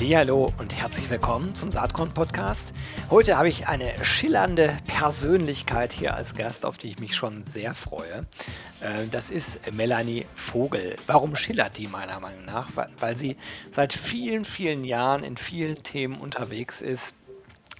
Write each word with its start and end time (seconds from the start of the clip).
Ja, 0.00 0.18
hallo 0.18 0.52
und 0.58 0.76
herzlich 0.76 1.10
willkommen 1.10 1.56
zum 1.56 1.72
Saatkorn 1.72 2.14
Podcast. 2.14 2.72
Heute 3.10 3.36
habe 3.36 3.48
ich 3.48 3.66
eine 3.66 3.92
schillernde 4.04 4.76
Persönlichkeit 4.86 5.92
hier 5.92 6.14
als 6.14 6.36
Gast, 6.36 6.64
auf 6.64 6.78
die 6.78 6.86
ich 6.88 7.00
mich 7.00 7.16
schon 7.16 7.42
sehr 7.42 7.74
freue. 7.74 8.24
Äh, 8.80 9.08
das 9.10 9.28
ist 9.28 9.60
Melanie 9.72 10.24
Vogel. 10.36 10.96
Warum 11.08 11.34
schillert 11.34 11.76
die 11.78 11.88
meiner 11.88 12.20
Meinung 12.20 12.44
nach? 12.44 12.68
Weil 13.00 13.16
sie 13.16 13.36
seit 13.72 13.92
vielen, 13.92 14.44
vielen 14.44 14.84
Jahren 14.84 15.24
in 15.24 15.36
vielen 15.36 15.82
Themen 15.82 16.20
unterwegs 16.20 16.80
ist 16.80 17.16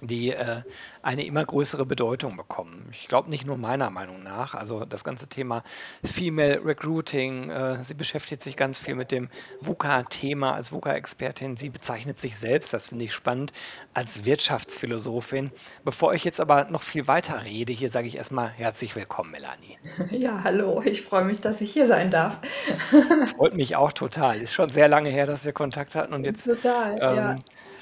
die 0.01 0.31
äh, 0.31 0.61
eine 1.01 1.25
immer 1.25 1.43
größere 1.45 1.85
Bedeutung 1.85 2.37
bekommen. 2.37 2.87
Ich 2.91 3.07
glaube 3.07 3.29
nicht 3.29 3.45
nur 3.45 3.57
meiner 3.57 3.89
Meinung 3.89 4.23
nach. 4.23 4.53
Also 4.55 4.85
das 4.85 5.03
ganze 5.03 5.27
Thema 5.27 5.63
Female 6.03 6.61
Recruiting, 6.63 7.49
äh, 7.49 7.83
sie 7.83 7.93
beschäftigt 7.93 8.41
sich 8.41 8.55
ganz 8.55 8.79
viel 8.79 8.95
mit 8.95 9.11
dem 9.11 9.29
VUCA-Thema 9.61 10.53
als 10.53 10.71
VUCA-Expertin. 10.71 11.57
Sie 11.57 11.69
bezeichnet 11.69 12.19
sich 12.19 12.37
selbst, 12.37 12.73
das 12.73 12.87
finde 12.87 13.05
ich 13.05 13.13
spannend, 13.13 13.53
als 13.93 14.25
Wirtschaftsphilosophin. 14.25 15.51
Bevor 15.83 16.13
ich 16.13 16.23
jetzt 16.23 16.39
aber 16.39 16.65
noch 16.65 16.83
viel 16.83 17.07
weiter 17.07 17.43
rede, 17.43 17.73
hier 17.73 17.89
sage 17.89 18.07
ich 18.07 18.15
erstmal 18.15 18.49
herzlich 18.49 18.95
willkommen, 18.95 19.31
Melanie. 19.31 19.77
Ja, 20.19 20.43
hallo, 20.43 20.81
ich 20.83 21.03
freue 21.03 21.23
mich, 21.23 21.39
dass 21.39 21.61
ich 21.61 21.71
hier 21.71 21.87
sein 21.87 22.09
darf. 22.09 22.39
Freut 23.37 23.53
mich 23.53 23.75
auch 23.75 23.93
total. 23.93 24.41
Ist 24.41 24.53
schon 24.53 24.69
sehr 24.69 24.87
lange 24.87 25.09
her, 25.09 25.25
dass 25.25 25.45
wir 25.45 25.53
Kontakt 25.53 25.95
hatten 25.95 26.13
und 26.13 26.25
jetzt 26.25 26.43
Total, 26.43 26.93
ähm, 26.93 27.15
ja 27.15 27.37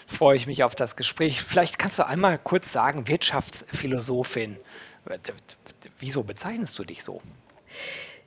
freue 0.07 0.37
ich 0.37 0.47
mich 0.47 0.63
auf 0.63 0.75
das 0.75 0.95
Gespräch. 0.95 1.41
Vielleicht 1.41 1.77
kannst 1.77 1.99
du 1.99 2.07
einmal 2.07 2.39
kurz 2.39 2.71
sagen, 2.71 3.07
Wirtschaftsphilosophin. 3.07 4.57
Wieso 5.99 6.23
bezeichnest 6.23 6.79
du 6.79 6.83
dich 6.83 7.03
so? 7.03 7.21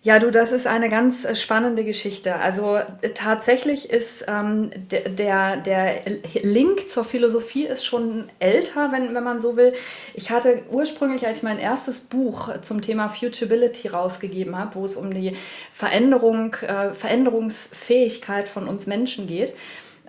Ja, 0.02 0.18
du, 0.18 0.30
das 0.30 0.50
ist 0.50 0.66
eine 0.66 0.88
ganz 0.88 1.26
äh, 1.26 1.34
spannende 1.34 1.84
Geschichte. 1.84 2.36
Also 2.36 2.76
äh, 2.76 3.10
tatsächlich 3.14 3.90
ist 3.90 4.24
ähm, 4.28 4.70
der, 4.90 5.58
der 5.58 6.00
Link 6.42 6.88
zur 6.90 7.04
Philosophie 7.04 7.66
ist 7.66 7.84
schon 7.84 8.30
älter, 8.38 8.92
wenn, 8.92 9.14
wenn 9.14 9.22
man 9.22 9.42
so 9.42 9.58
will. 9.58 9.74
Ich 10.14 10.30
hatte 10.30 10.62
ursprünglich, 10.70 11.26
als 11.26 11.38
ich 11.38 11.42
mein 11.42 11.58
erstes 11.58 12.00
Buch 12.00 12.62
zum 12.62 12.80
Thema 12.80 13.10
Futurability 13.10 13.88
rausgegeben 13.88 14.56
habe, 14.56 14.74
wo 14.76 14.86
es 14.86 14.96
um 14.96 15.12
die 15.12 15.36
Veränderung, 15.70 16.54
äh, 16.62 16.94
Veränderungsfähigkeit 16.94 18.48
von 18.48 18.68
uns 18.68 18.86
Menschen 18.86 19.26
geht, 19.26 19.52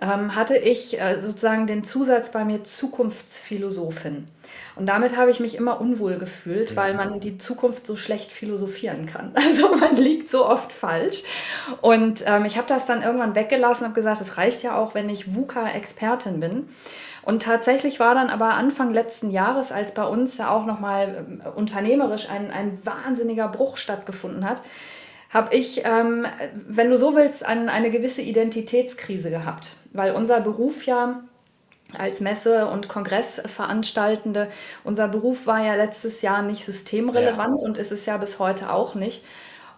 ähm, 0.02 0.34
hatte 0.34 0.58
ich 0.58 1.00
äh, 1.00 1.20
sozusagen 1.20 1.66
den 1.66 1.84
Zusatz 1.84 2.32
bei 2.32 2.44
mir 2.44 2.64
Zukunftsphilosophin. 2.64 4.26
Und 4.74 4.86
damit 4.86 5.16
habe 5.16 5.30
ich 5.30 5.38
mich 5.38 5.54
immer 5.54 5.80
unwohl 5.80 6.16
gefühlt, 6.16 6.76
weil 6.76 6.94
man 6.94 7.20
die 7.20 7.38
Zukunft 7.38 7.86
so 7.86 7.94
schlecht 7.94 8.32
philosophieren 8.32 9.06
kann. 9.06 9.32
Also 9.52 9.74
man 9.76 9.96
liegt 9.96 10.30
so 10.30 10.46
oft 10.46 10.72
falsch. 10.72 11.22
Und 11.80 12.24
ähm, 12.26 12.44
ich 12.44 12.56
habe 12.56 12.66
das 12.66 12.84
dann 12.84 13.02
irgendwann 13.02 13.34
weggelassen, 13.34 13.84
habe 13.84 13.94
gesagt, 13.94 14.20
es 14.20 14.36
reicht 14.36 14.62
ja 14.62 14.76
auch, 14.76 14.94
wenn 14.94 15.08
ich 15.08 15.34
VUCA-Expertin 15.34 16.40
bin. 16.40 16.68
Und 17.22 17.42
tatsächlich 17.42 18.00
war 18.00 18.14
dann 18.16 18.30
aber 18.30 18.54
Anfang 18.54 18.92
letzten 18.92 19.30
Jahres, 19.30 19.70
als 19.70 19.94
bei 19.94 20.04
uns 20.04 20.38
ja 20.38 20.50
auch 20.50 20.66
nochmal 20.66 21.24
äh, 21.44 21.48
unternehmerisch 21.48 22.28
ein, 22.28 22.50
ein 22.50 22.76
wahnsinniger 22.84 23.48
Bruch 23.48 23.76
stattgefunden 23.76 24.48
hat, 24.48 24.62
habe 25.30 25.54
ich, 25.54 25.82
ähm, 25.84 26.26
wenn 26.68 26.90
du 26.90 26.98
so 26.98 27.14
willst, 27.14 27.46
an 27.46 27.68
eine 27.68 27.90
gewisse 27.90 28.20
Identitätskrise 28.20 29.30
gehabt, 29.30 29.76
weil 29.92 30.12
unser 30.12 30.40
Beruf 30.40 30.86
ja 30.86 31.22
als 31.96 32.20
Messe- 32.20 32.68
und 32.68 32.88
Kongressveranstaltende, 32.88 34.48
unser 34.84 35.08
Beruf 35.08 35.46
war 35.46 35.64
ja 35.64 35.74
letztes 35.74 36.22
Jahr 36.22 36.42
nicht 36.42 36.64
systemrelevant 36.64 37.60
ja. 37.60 37.66
und 37.66 37.78
ist 37.78 37.92
es 37.92 38.06
ja 38.06 38.16
bis 38.16 38.38
heute 38.38 38.72
auch 38.72 38.94
nicht. 38.94 39.24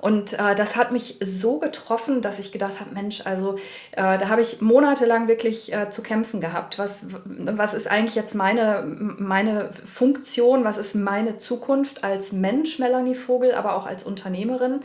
Und 0.04 0.34
äh, 0.34 0.54
das 0.54 0.76
hat 0.76 0.92
mich 0.92 1.16
so 1.24 1.58
getroffen, 1.58 2.20
dass 2.20 2.38
ich 2.38 2.52
gedacht 2.52 2.78
habe, 2.78 2.92
Mensch, 2.92 3.22
also 3.24 3.56
äh, 3.92 4.18
da 4.18 4.28
habe 4.28 4.42
ich 4.42 4.60
monatelang 4.60 5.28
wirklich 5.28 5.72
äh, 5.72 5.88
zu 5.88 6.02
kämpfen 6.02 6.42
gehabt. 6.42 6.78
Was, 6.78 7.06
was 7.24 7.72
ist 7.72 7.90
eigentlich 7.90 8.14
jetzt 8.14 8.34
meine, 8.34 8.84
meine 8.84 9.72
Funktion, 9.72 10.62
was 10.62 10.76
ist 10.76 10.94
meine 10.94 11.38
Zukunft 11.38 12.04
als 12.04 12.32
Mensch, 12.32 12.78
Melanie 12.78 13.14
Vogel, 13.14 13.54
aber 13.54 13.76
auch 13.76 13.86
als 13.86 14.04
Unternehmerin? 14.04 14.80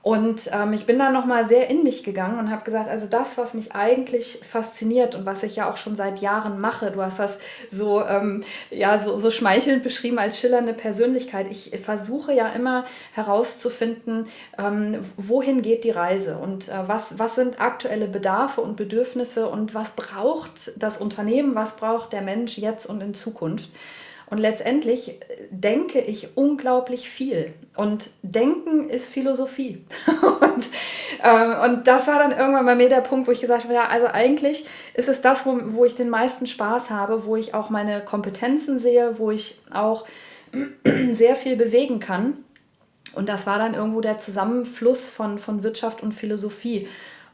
Und 0.00 0.48
ähm, 0.52 0.72
ich 0.72 0.86
bin 0.86 0.98
dann 0.98 1.12
nochmal 1.12 1.44
sehr 1.44 1.68
in 1.68 1.82
mich 1.82 2.04
gegangen 2.04 2.38
und 2.38 2.50
habe 2.50 2.64
gesagt, 2.64 2.88
also 2.88 3.06
das, 3.06 3.36
was 3.36 3.52
mich 3.52 3.74
eigentlich 3.74 4.40
fasziniert 4.44 5.16
und 5.16 5.26
was 5.26 5.42
ich 5.42 5.56
ja 5.56 5.70
auch 5.70 5.76
schon 5.76 5.96
seit 5.96 6.20
Jahren 6.20 6.60
mache, 6.60 6.92
du 6.92 7.02
hast 7.02 7.18
das 7.18 7.36
so, 7.72 8.04
ähm, 8.04 8.44
ja, 8.70 8.96
so, 8.98 9.18
so 9.18 9.32
schmeichelnd 9.32 9.82
beschrieben 9.82 10.18
als 10.20 10.38
schillernde 10.38 10.72
Persönlichkeit. 10.72 11.48
Ich 11.50 11.76
versuche 11.82 12.32
ja 12.32 12.48
immer 12.48 12.84
herauszufinden, 13.12 14.26
ähm, 14.56 15.00
wohin 15.16 15.62
geht 15.62 15.82
die 15.82 15.90
Reise 15.90 16.38
und 16.38 16.68
äh, 16.68 16.74
was, 16.86 17.18
was 17.18 17.34
sind 17.34 17.60
aktuelle 17.60 18.06
Bedarfe 18.06 18.60
und 18.60 18.76
Bedürfnisse 18.76 19.48
und 19.48 19.74
was 19.74 19.90
braucht 19.90 20.72
das 20.76 20.98
Unternehmen, 20.98 21.56
was 21.56 21.74
braucht 21.74 22.12
der 22.12 22.22
Mensch 22.22 22.56
jetzt 22.56 22.86
und 22.86 23.00
in 23.00 23.14
Zukunft. 23.14 23.70
Und 24.30 24.38
letztendlich 24.38 25.08
äh, 25.08 25.46
denke 25.50 26.00
ich 26.00 26.36
unglaublich 26.36 27.08
viel. 27.08 27.54
Und 27.76 28.10
Denken 28.22 28.90
ist 28.90 29.08
Philosophie. 29.08 29.84
und, 30.40 30.68
äh, 31.22 31.66
und 31.66 31.88
das 31.88 32.06
war 32.06 32.18
dann 32.18 32.32
irgendwann 32.32 32.66
bei 32.66 32.74
mir 32.74 32.88
der 32.88 33.00
Punkt, 33.00 33.26
wo 33.26 33.32
ich 33.32 33.40
gesagt 33.40 33.64
habe, 33.64 33.74
ja, 33.74 33.88
also 33.88 34.06
eigentlich 34.06 34.66
ist 34.94 35.08
es 35.08 35.20
das, 35.20 35.46
wo, 35.46 35.58
wo 35.68 35.84
ich 35.84 35.94
den 35.94 36.10
meisten 36.10 36.46
Spaß 36.46 36.90
habe, 36.90 37.24
wo 37.24 37.36
ich 37.36 37.54
auch 37.54 37.70
meine 37.70 38.04
Kompetenzen 38.04 38.78
sehe, 38.78 39.18
wo 39.18 39.30
ich 39.30 39.60
auch 39.72 40.04
sehr 41.10 41.34
viel 41.34 41.56
bewegen 41.56 42.00
kann. 42.00 42.44
Und 43.14 43.28
das 43.28 43.46
war 43.46 43.58
dann 43.58 43.74
irgendwo 43.74 44.00
der 44.00 44.18
Zusammenfluss 44.18 45.08
von, 45.08 45.38
von 45.38 45.62
Wirtschaft 45.62 46.02
und 46.02 46.12
Philosophie. 46.12 46.86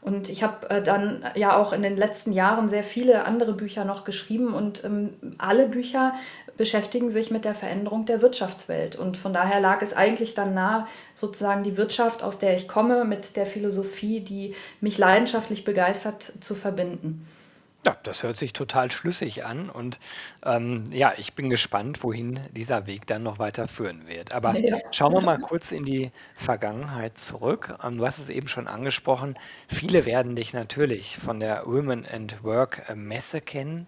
Und 0.05 0.29
ich 0.29 0.43
habe 0.43 0.69
äh, 0.69 0.83
dann 0.83 1.25
ja 1.33 1.57
auch 1.57 1.73
in 1.73 1.81
den 1.81 1.97
letzten 1.97 2.31
Jahren 2.31 2.69
sehr 2.69 2.83
viele 2.83 3.25
andere 3.25 3.53
Bücher 3.53 3.85
noch 3.85 4.03
geschrieben 4.03 4.53
und 4.53 4.83
ähm, 4.83 5.15
alle 5.39 5.67
Bücher 5.67 6.13
beschäftigen 6.57 7.09
sich 7.09 7.31
mit 7.31 7.43
der 7.43 7.55
Veränderung 7.55 8.05
der 8.05 8.21
Wirtschaftswelt. 8.21 8.95
Und 8.95 9.17
von 9.17 9.33
daher 9.33 9.59
lag 9.59 9.81
es 9.81 9.93
eigentlich 9.93 10.35
dann 10.35 10.53
nah, 10.53 10.87
sozusagen 11.15 11.63
die 11.63 11.75
Wirtschaft, 11.75 12.21
aus 12.21 12.37
der 12.37 12.53
ich 12.53 12.67
komme, 12.67 13.03
mit 13.03 13.35
der 13.35 13.47
Philosophie, 13.47 14.19
die 14.19 14.53
mich 14.79 14.99
leidenschaftlich 14.99 15.65
begeistert, 15.65 16.33
zu 16.39 16.53
verbinden. 16.53 17.27
Ja, 17.85 17.95
das 18.01 18.23
hört 18.23 18.35
sich 18.35 18.51
total 18.53 18.89
schlüssig 18.89 19.45
an 19.45 19.69
und 19.69 19.99
ähm, 20.43 20.85
ja, 20.91 21.13
ich 21.17 21.33
bin 21.35 21.51
gespannt, 21.51 22.01
wohin 22.03 22.39
dieser 22.51 22.87
Weg 22.87 23.05
dann 23.05 23.21
noch 23.21 23.37
weiter 23.37 23.67
führen 23.67 24.07
wird. 24.07 24.33
Aber 24.33 24.55
Ja. 24.57 24.77
schauen 24.91 25.13
wir 25.13 25.21
mal 25.21 25.37
kurz 25.37 25.71
in 25.71 25.83
die 25.85 26.11
Vergangenheit 26.35 27.19
zurück. 27.19 27.77
Ähm, 27.83 27.97
du 27.97 28.05
hast 28.05 28.17
es 28.17 28.29
eben 28.29 28.47
schon 28.47 28.67
angesprochen. 28.67 29.37
Viele 29.67 30.05
werden 30.05 30.35
dich 30.35 30.51
natürlich 30.53 31.17
von 31.17 31.39
der 31.39 31.67
Women 31.67 32.07
and 32.07 32.43
Work 32.43 32.85
äh, 32.89 32.95
Messe 32.95 33.39
kennen. 33.39 33.87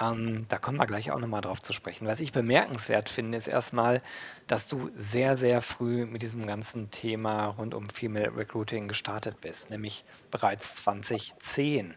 Ähm, 0.00 0.46
da 0.48 0.58
kommen 0.58 0.78
wir 0.78 0.86
gleich 0.86 1.10
auch 1.10 1.18
nochmal 1.18 1.42
drauf 1.42 1.60
zu 1.62 1.72
sprechen. 1.72 2.06
Was 2.06 2.20
ich 2.20 2.32
bemerkenswert 2.32 3.08
finde, 3.10 3.38
ist 3.38 3.48
erstmal, 3.48 4.02
dass 4.46 4.68
du 4.68 4.90
sehr, 4.96 5.36
sehr 5.36 5.62
früh 5.62 6.06
mit 6.06 6.22
diesem 6.22 6.46
ganzen 6.46 6.90
Thema 6.90 7.46
rund 7.46 7.74
um 7.74 7.88
Female 7.88 8.34
Recruiting 8.36 8.88
gestartet 8.88 9.40
bist, 9.40 9.70
nämlich 9.70 10.04
bereits 10.30 10.74
2010. 10.76 11.94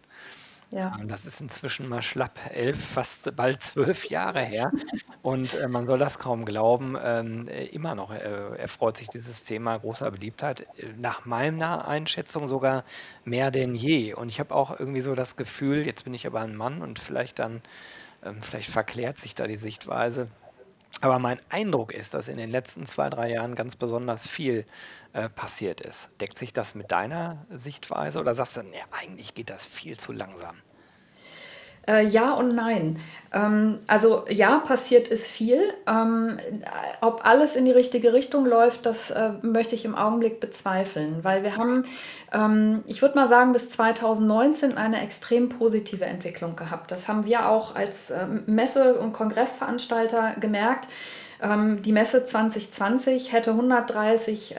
Ja. 0.73 0.97
Ähm, 1.00 1.07
das 1.07 1.25
ist 1.25 1.39
inzwischen 1.39 1.88
mal 1.88 2.01
schlapp 2.01 2.39
elf, 2.51 2.84
fast 2.84 3.35
bald 3.35 3.61
zwölf 3.61 4.09
Jahre 4.09 4.41
her. 4.41 4.72
Und 5.22 5.53
äh, 5.53 5.67
man 5.67 5.85
soll 5.85 6.00
das 6.00 6.19
kaum 6.19 6.45
glauben. 6.45 6.97
Ähm, 7.01 7.47
äh, 7.47 7.66
immer 7.66 7.95
noch 7.95 8.11
äh, 8.11 8.57
erfreut 8.57 8.97
sich 8.97 9.07
dieses 9.09 9.44
Thema 9.44 9.78
großer 9.78 10.09
Beliebtheit. 10.12 10.62
Äh, 10.78 10.88
nach 10.97 11.25
meiner 11.25 11.88
Einschätzung 11.88 12.47
sogar 12.47 12.83
mehr 13.24 13.51
denn 13.51 13.75
je. 13.75 14.13
Und 14.13 14.30
ich 14.30 14.39
habe 14.39 14.53
auch 14.56 14.77
irgendwie 14.80 15.01
so 15.01 15.15
das 15.15 15.36
Gefühl, 15.36 15.86
jetzt 15.86 16.03
bin 16.06 16.13
ich 16.13 16.25
aber 16.25 16.42
ein 16.42 16.56
Mann 16.56 16.81
und 16.81 17.00
vielleicht 17.00 17.39
dann, 17.39 17.62
ähm, 18.24 18.42
vielleicht 18.42 18.69
verklärt 18.69 19.19
sich 19.19 19.36
da 19.36 19.47
die 19.47 19.57
Sichtweise. 19.57 20.27
Aber 21.01 21.19
mein 21.19 21.39
Eindruck 21.50 21.92
ist, 21.94 22.13
dass 22.13 22.27
in 22.27 22.38
den 22.38 22.50
letzten 22.50 22.86
zwei, 22.86 23.09
drei 23.09 23.30
Jahren 23.31 23.56
ganz 23.56 23.75
besonders 23.75 24.27
viel 24.27 24.65
äh, 25.12 25.27
passiert 25.30 25.81
ist. 25.81 26.09
Deckt 26.21 26.38
sich 26.38 26.53
das 26.53 26.75
mit 26.75 26.92
deiner 26.92 27.45
Sichtweise 27.51 28.19
oder 28.19 28.36
sagst 28.36 28.57
du, 28.57 28.63
nee, 28.63 28.81
eigentlich 28.92 29.33
geht 29.33 29.50
das 29.50 29.65
viel 29.65 29.97
zu 29.97 30.13
langsam? 30.13 30.56
Äh, 31.88 32.06
ja 32.06 32.33
und 32.33 32.56
nein. 32.56 32.97
Ähm, 33.33 33.80
also 33.88 34.24
ja, 34.30 34.59
passiert 34.59 35.09
ist 35.09 35.27
viel. 35.27 35.74
Ähm, 35.85 36.38
ob 37.01 37.25
alles 37.25 37.56
in 37.56 37.65
die 37.65 37.71
richtige 37.71 38.13
Richtung 38.13 38.45
läuft, 38.45 38.85
das 38.85 39.12
äh, 39.12 39.31
möchte 39.41 39.75
ich 39.75 39.83
im 39.83 39.95
Augenblick 39.95 40.39
bezweifeln, 40.39 41.24
weil 41.24 41.44
wir 41.44 41.57
haben, 41.57 41.83
ähm, 42.31 42.83
ich 42.88 43.01
würde 43.01 43.15
mal 43.15 43.27
sagen, 43.27 43.51
bis 43.51 43.69
2019 43.69 44.77
eine 44.77 45.01
extrem 45.01 45.50
positive 45.50 46.06
Entwicklung 46.06 46.56
gehabt. 46.56 46.91
Das 46.91 47.07
haben 47.07 47.25
wir 47.25 47.50
auch 47.50 47.75
als 47.75 48.12
äh, 48.12 48.27
Messe- 48.45 49.00
und 49.00 49.12
Kongressveranstalter 49.12 50.35
gemerkt. 50.39 50.88
Ähm, 51.41 51.81
die 51.81 51.91
Messe 51.91 52.24
2020 52.24 53.33
hätte 53.33 53.51
130 53.51 54.56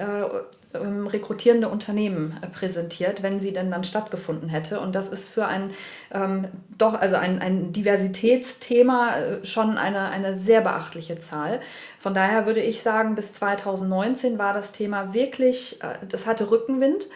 ähm, 0.75 1.07
rekrutierende 1.07 1.69
Unternehmen 1.69 2.37
äh, 2.43 2.47
präsentiert, 2.47 3.23
wenn 3.23 3.41
sie 3.41 3.53
denn 3.53 3.71
dann 3.71 3.85
stattgefunden 3.85 4.49
hätte. 4.49 4.81
Und 4.81 4.95
das 4.95 5.09
ist 5.09 5.29
für 5.29 5.47
ein 5.47 5.71
ähm, 6.13 6.49
doch, 6.77 6.95
also 6.95 7.17
ein, 7.17 7.41
ein 7.41 7.73
Diversitätsthema 7.73 9.17
äh, 9.17 9.45
schon 9.45 9.79
eine, 9.79 10.11
eine 10.11 10.37
sehr 10.37 10.61
beachtliche 10.61 11.19
Zahl. 11.21 11.61
Von 11.99 12.15
daher 12.15 12.47
würde 12.47 12.61
ich 12.61 12.83
sagen, 12.83 13.15
bis 13.15 13.33
2019 13.35 14.39
war 14.39 14.53
das 14.53 14.73
Thema 14.73 15.15
wirklich, 15.15 15.83
äh, 15.83 16.07
das 16.09 16.27
hatte 16.27 16.51
Rückenwind. 16.51 17.09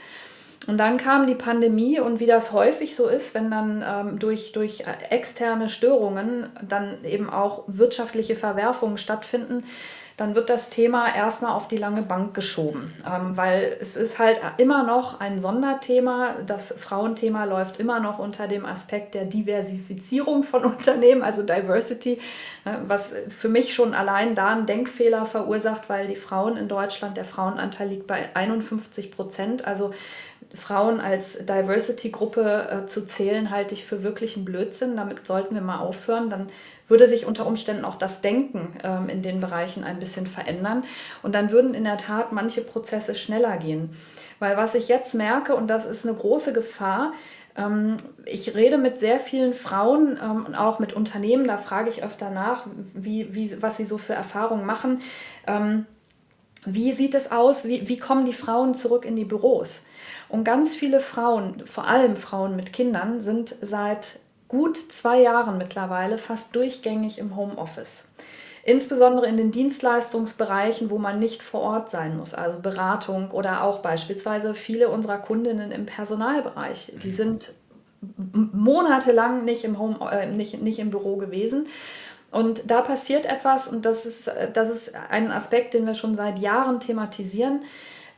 Und 0.67 0.77
dann 0.77 0.99
kam 0.99 1.27
die 1.27 1.35
Pandemie 1.35 1.99
und 1.99 2.21
wie 2.21 2.27
das 2.27 2.53
häufig 2.53 2.95
so 2.95 3.09
ist, 3.09 3.35
wenn 3.35 3.51
dann 3.51 3.83
ähm, 3.87 4.19
durch, 4.19 4.53
durch 4.53 4.85
externe 5.09 5.69
Störungen 5.71 6.51
dann 6.63 7.05
eben 7.05 7.31
auch 7.31 7.65
wirtschaftliche 7.69 8.37
Verwerfungen 8.37 8.99
stattfinden, 8.99 9.65
dann 10.19 10.35
wird 10.35 10.51
das 10.51 10.69
Thema 10.69 11.15
erstmal 11.15 11.53
auf 11.53 11.69
die 11.69 11.77
lange 11.77 12.03
Bank 12.03 12.35
geschoben, 12.35 12.93
ähm, 13.07 13.37
weil 13.37 13.77
es 13.81 13.95
ist 13.95 14.19
halt 14.19 14.41
immer 14.57 14.83
noch 14.83 15.21
ein 15.21 15.41
Sonderthema. 15.41 16.35
Das 16.45 16.75
Frauenthema 16.77 17.45
läuft 17.45 17.79
immer 17.79 18.01
noch 18.01 18.19
unter 18.19 18.49
dem 18.49 18.67
Aspekt 18.67 19.15
der 19.15 19.27
Diversifizierung 19.27 20.43
von 20.43 20.65
Unternehmen, 20.65 21.23
also 21.23 21.43
Diversity, 21.43 22.15
äh, 22.65 22.71
was 22.83 23.13
für 23.29 23.49
mich 23.49 23.73
schon 23.73 23.95
allein 23.95 24.35
da 24.35 24.49
einen 24.49 24.67
Denkfehler 24.67 25.25
verursacht, 25.25 25.89
weil 25.89 26.09
die 26.09 26.17
Frauen 26.17 26.57
in 26.57 26.67
Deutschland, 26.67 27.17
der 27.17 27.25
Frauenanteil 27.25 27.89
liegt 27.89 28.09
bei 28.09 28.35
51 28.35 29.13
Prozent. 29.13 29.69
Also 29.69 29.93
Frauen 30.55 31.01
als 31.01 31.39
Diversity-Gruppe 31.39 32.85
äh, 32.85 32.87
zu 32.87 33.07
zählen, 33.07 33.51
halte 33.51 33.75
ich 33.75 33.85
für 33.85 34.03
wirklich 34.03 34.37
einen 34.37 34.45
Blödsinn. 34.45 34.97
Damit 34.97 35.27
sollten 35.27 35.55
wir 35.55 35.63
mal 35.63 35.81
aufhören. 35.81 36.31
Dann 36.31 36.49
würde 36.87 37.09
sich 37.09 37.27
unter 37.27 37.47
Umständen 37.47 37.85
auch 37.85 37.97
das 37.97 38.21
Denken 38.21 38.75
ähm, 38.83 39.09
in 39.09 39.23
den 39.23 39.41
Bereichen 39.41 39.85
ein 39.85 39.99
bisschen 39.99 40.27
verändern. 40.27 40.85
Und 41.23 41.35
dann 41.35 41.51
würden 41.51 41.75
in 41.75 41.85
der 41.85 41.99
Tat 41.99 42.33
manche 42.33 42.63
Prozesse 42.63 43.15
schneller 43.15 43.59
gehen. 43.59 43.91
Weil 44.39 44.57
was 44.57 44.75
ich 44.75 44.89
jetzt 44.89 45.15
merke, 45.15 45.55
und 45.55 45.69
das 45.69 45.85
ist 45.85 46.07
eine 46.07 46.17
große 46.17 46.53
Gefahr, 46.53 47.13
ähm, 47.57 47.97
ich 48.25 48.55
rede 48.55 48.79
mit 48.79 48.99
sehr 49.01 49.21
vielen 49.21 49.53
Frauen 49.53 50.19
ähm, 50.23 50.47
und 50.47 50.55
auch 50.55 50.79
mit 50.79 50.95
Unternehmen, 50.95 51.47
da 51.47 51.59
frage 51.59 51.91
ich 51.91 52.03
öfter 52.03 52.31
nach, 52.31 52.67
wie, 52.95 53.35
wie, 53.35 53.61
was 53.61 53.77
sie 53.77 53.85
so 53.85 53.99
für 53.99 54.15
Erfahrungen 54.15 54.65
machen. 54.65 55.01
Ähm, 55.47 55.85
wie 56.65 56.93
sieht 56.93 57.15
es 57.15 57.31
aus? 57.31 57.65
Wie, 57.65 57.89
wie 57.89 57.99
kommen 57.99 58.25
die 58.25 58.33
Frauen 58.33 58.75
zurück 58.75 59.05
in 59.05 59.17
die 59.17 59.25
Büros? 59.25 59.83
Und 60.29 60.45
ganz 60.45 60.75
viele 60.75 61.01
Frauen, 61.01 61.67
vor 61.67 61.87
allem 61.87 62.17
Frauen 62.17 62.57
mit 62.57 62.73
Kindern, 62.73 63.21
sind 63.21 63.57
seit 63.63 64.19
gut 64.47 64.77
zwei 64.77 65.21
Jahren 65.21 65.59
mittlerweile 65.59 66.19
fast 66.19 66.55
durchgängig 66.55 67.19
im 67.19 67.37
Homeoffice. 67.37 68.05
Insbesondere 68.65 69.27
in 69.27 69.39
den 69.39 69.51
Dienstleistungsbereichen, 69.51 70.91
wo 70.91 70.99
man 70.99 71.19
nicht 71.19 71.43
vor 71.43 71.61
Ort 71.61 71.91
sein 71.91 72.19
muss, 72.19 72.35
also 72.35 72.59
Beratung 72.59 73.31
oder 73.31 73.63
auch 73.63 73.79
beispielsweise 73.79 74.53
viele 74.53 74.91
unserer 74.91 75.19
Kundinnen 75.19 75.73
im 75.73 75.87
Personalbereich. 75.87 76.93
Die 77.03 77.13
sind 77.13 77.55
monatelang 78.27 79.45
nicht 79.45 79.65
im, 79.65 79.79
Home, 79.79 79.97
äh, 80.13 80.27
nicht, 80.27 80.61
nicht 80.63 80.79
im 80.79 80.91
Büro 80.91 81.17
gewesen. 81.17 81.67
Und 82.31 82.71
da 82.71 82.83
passiert 82.83 83.25
etwas 83.25 83.69
und 83.69 83.87
das 83.87 84.05
ist, 84.05 84.31
das 84.53 84.69
ist 84.69 84.93
ein 85.09 85.33
Aspekt, 85.33 85.73
den 85.73 85.87
wir 85.87 85.95
schon 85.95 86.15
seit 86.15 86.39
Jahren 86.39 86.79
thematisieren 86.79 87.63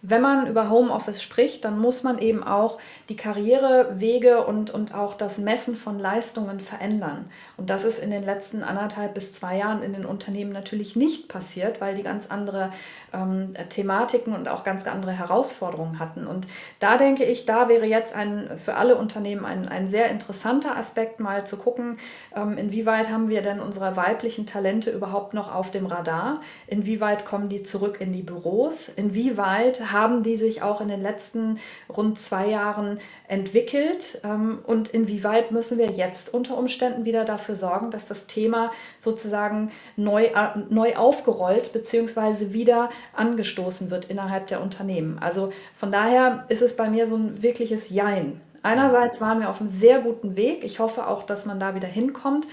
wenn 0.02 0.23
man 0.23 0.47
über 0.47 0.70
Homeoffice 0.70 1.23
spricht, 1.23 1.64
dann 1.64 1.79
muss 1.79 2.02
man 2.02 2.19
eben 2.19 2.43
auch 2.43 2.79
die 3.08 3.17
Karrierewege 3.17 4.44
und, 4.44 4.70
und 4.70 4.94
auch 4.94 5.14
das 5.14 5.38
Messen 5.38 5.76
von 5.76 5.99
Leistungen 5.99 6.61
verändern. 6.61 7.31
Und 7.56 7.70
das 7.70 7.85
ist 7.85 7.99
in 7.99 8.11
den 8.11 8.25
letzten 8.25 8.62
anderthalb 8.62 9.14
bis 9.14 9.32
zwei 9.32 9.58
Jahren 9.58 9.82
in 9.82 9.93
den 9.93 10.06
Unternehmen 10.06 10.52
natürlich 10.52 10.97
nicht 10.97 11.29
passiert, 11.29 11.81
weil 11.81 11.94
die 11.94 12.02
ganz 12.02 12.29
andere 12.29 12.70
ähm, 13.12 13.55
Thematiken 13.69 14.35
und 14.35 14.49
auch 14.49 14.64
ganz 14.64 14.87
andere 14.87 15.12
Herausforderungen 15.12 15.99
hatten. 15.99 16.26
Und 16.26 16.47
da 16.79 16.97
denke 16.97 17.25
ich, 17.25 17.44
da 17.44 17.69
wäre 17.69 17.87
jetzt 17.87 18.14
ein, 18.14 18.50
für 18.56 18.76
alle 18.76 18.97
Unternehmen 18.97 19.44
ein, 19.44 19.69
ein 19.69 19.88
sehr 19.88 20.11
interessanter 20.11 20.76
Aspekt, 20.76 21.20
mal 21.20 21.47
zu 21.47 21.58
gucken, 21.58 21.99
ähm, 22.35 22.56
inwieweit 22.56 23.11
haben 23.11 23.29
wir 23.29 23.43
denn 23.43 23.61
unsere 23.61 23.97
weiblichen 23.97 24.47
Talente 24.47 24.91
überhaupt 24.91 25.35
noch 25.35 25.55
auf 25.55 25.70
dem 25.70 25.87
Radar? 25.87 26.41
Inwieweit 26.67 27.26
kommen 27.26 27.49
die 27.49 27.62
zurück 27.62 28.00
in 28.00 28.12
die 28.12 28.23
Büros? 28.23 28.88
Inwieweit 28.97 29.89
haben 29.92 30.22
die 30.22 30.37
sich 30.37 30.62
auch 30.62 30.81
in 30.81 30.88
den 30.88 31.02
letzten 31.02 31.58
rund 31.88 32.19
zwei 32.19 32.48
Jahren 32.48 32.98
entwickelt 33.28 34.20
ähm, 34.25 34.60
und 34.66 34.88
inwieweit 34.88 35.52
müssen 35.52 35.78
wir 35.78 35.90
jetzt 35.90 36.32
unter 36.32 36.56
Umständen 36.56 37.04
wieder 37.04 37.25
dafür 37.25 37.56
sorgen, 37.56 37.90
dass 37.90 38.06
das 38.06 38.26
Thema 38.26 38.70
sozusagen 38.98 39.70
neu, 39.96 40.25
äh, 40.25 40.58
neu 40.69 40.96
aufgerollt 40.96 41.72
bzw. 41.72 42.52
wieder 42.52 42.90
angestoßen 43.14 43.90
wird 43.90 44.06
innerhalb 44.06 44.46
der 44.46 44.62
Unternehmen. 44.62 45.19
Also 45.20 45.50
von 45.75 45.92
daher 45.92 46.44
ist 46.48 46.62
es 46.62 46.76
bei 46.76 46.88
mir 46.88 47.06
so 47.06 47.16
ein 47.16 47.42
wirkliches 47.42 47.90
Jein. 47.90 48.40
Einerseits 48.62 49.20
waren 49.20 49.40
wir 49.40 49.48
auf 49.48 49.60
einem 49.60 49.70
sehr 49.70 50.00
guten 50.00 50.37
Weg. 50.37 50.64
Ich 50.64 50.81
hoffe 50.81 51.06
auch, 51.06 51.22
dass 51.22 51.46
man 51.46 51.58
da 51.58 51.75
wieder 51.75 51.88
hinkommt. 51.88 52.46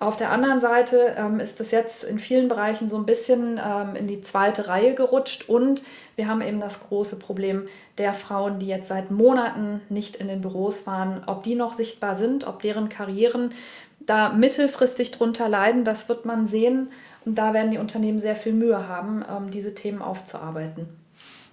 Auf 0.00 0.14
der 0.14 0.30
anderen 0.30 0.60
Seite 0.60 1.16
ähm, 1.18 1.40
ist 1.40 1.58
das 1.58 1.72
jetzt 1.72 2.04
in 2.04 2.20
vielen 2.20 2.48
Bereichen 2.48 2.88
so 2.88 2.96
ein 2.96 3.06
bisschen 3.06 3.60
ähm, 3.64 3.96
in 3.96 4.06
die 4.06 4.20
zweite 4.20 4.68
Reihe 4.68 4.94
gerutscht. 4.94 5.48
Und 5.48 5.82
wir 6.14 6.28
haben 6.28 6.40
eben 6.40 6.60
das 6.60 6.80
große 6.80 7.18
Problem 7.18 7.66
der 7.98 8.14
Frauen, 8.14 8.60
die 8.60 8.68
jetzt 8.68 8.88
seit 8.88 9.10
Monaten 9.10 9.80
nicht 9.88 10.14
in 10.16 10.28
den 10.28 10.40
Büros 10.40 10.86
waren, 10.86 11.24
ob 11.26 11.42
die 11.42 11.56
noch 11.56 11.72
sichtbar 11.72 12.14
sind, 12.14 12.46
ob 12.46 12.62
deren 12.62 12.88
Karrieren 12.88 13.50
da 13.98 14.30
mittelfristig 14.30 15.10
drunter 15.10 15.48
leiden, 15.48 15.84
das 15.84 16.08
wird 16.08 16.24
man 16.24 16.46
sehen. 16.46 16.90
Und 17.24 17.36
da 17.36 17.52
werden 17.52 17.72
die 17.72 17.78
Unternehmen 17.78 18.20
sehr 18.20 18.36
viel 18.36 18.52
Mühe 18.52 18.88
haben, 18.88 19.24
ähm, 19.28 19.50
diese 19.50 19.74
Themen 19.74 20.00
aufzuarbeiten. 20.00 20.86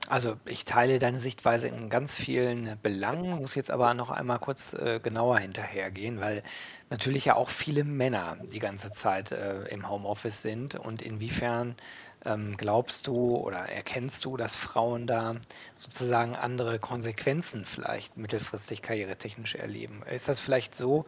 Also 0.07 0.38
ich 0.46 0.66
teile 0.66 1.00
deine 1.00 1.18
Sichtweise 1.18 1.68
in 1.68 1.90
ganz 1.90 2.16
vielen 2.16 2.78
Belangen, 2.84 3.40
muss 3.40 3.56
jetzt 3.56 3.72
aber 3.72 3.94
noch 3.96 4.12
einmal 4.12 4.38
kurz 4.38 4.74
äh, 4.74 5.00
genauer 5.02 5.40
hinterhergehen, 5.40 6.22
weil 6.22 6.44
natürlich 6.92 7.25
ja 7.25 7.36
auch 7.36 7.50
viele 7.50 7.84
Männer 7.84 8.38
die 8.54 8.60
ganze 8.60 8.92
Zeit 8.92 9.31
äh, 9.31 9.63
im 9.66 9.90
Homeoffice 9.90 10.44
sind 10.44 10.75
und 10.75 11.02
inwiefern 11.02 11.75
ähm, 12.24 12.56
glaubst 12.57 13.07
du 13.07 13.36
oder 13.36 13.69
erkennst 13.69 14.25
du, 14.25 14.38
dass 14.38 14.56
Frauen 14.56 15.07
da 15.07 15.36
sozusagen 15.75 16.36
andere 16.36 16.78
Konsequenzen 16.78 17.66
vielleicht 17.66 18.18
mittelfristig 18.18 18.84
karrieretechnisch 18.84 19.56
erleben? 19.56 20.04
Ist 20.12 20.28
das 20.28 20.40
vielleicht 20.40 20.75
so? 20.75 21.06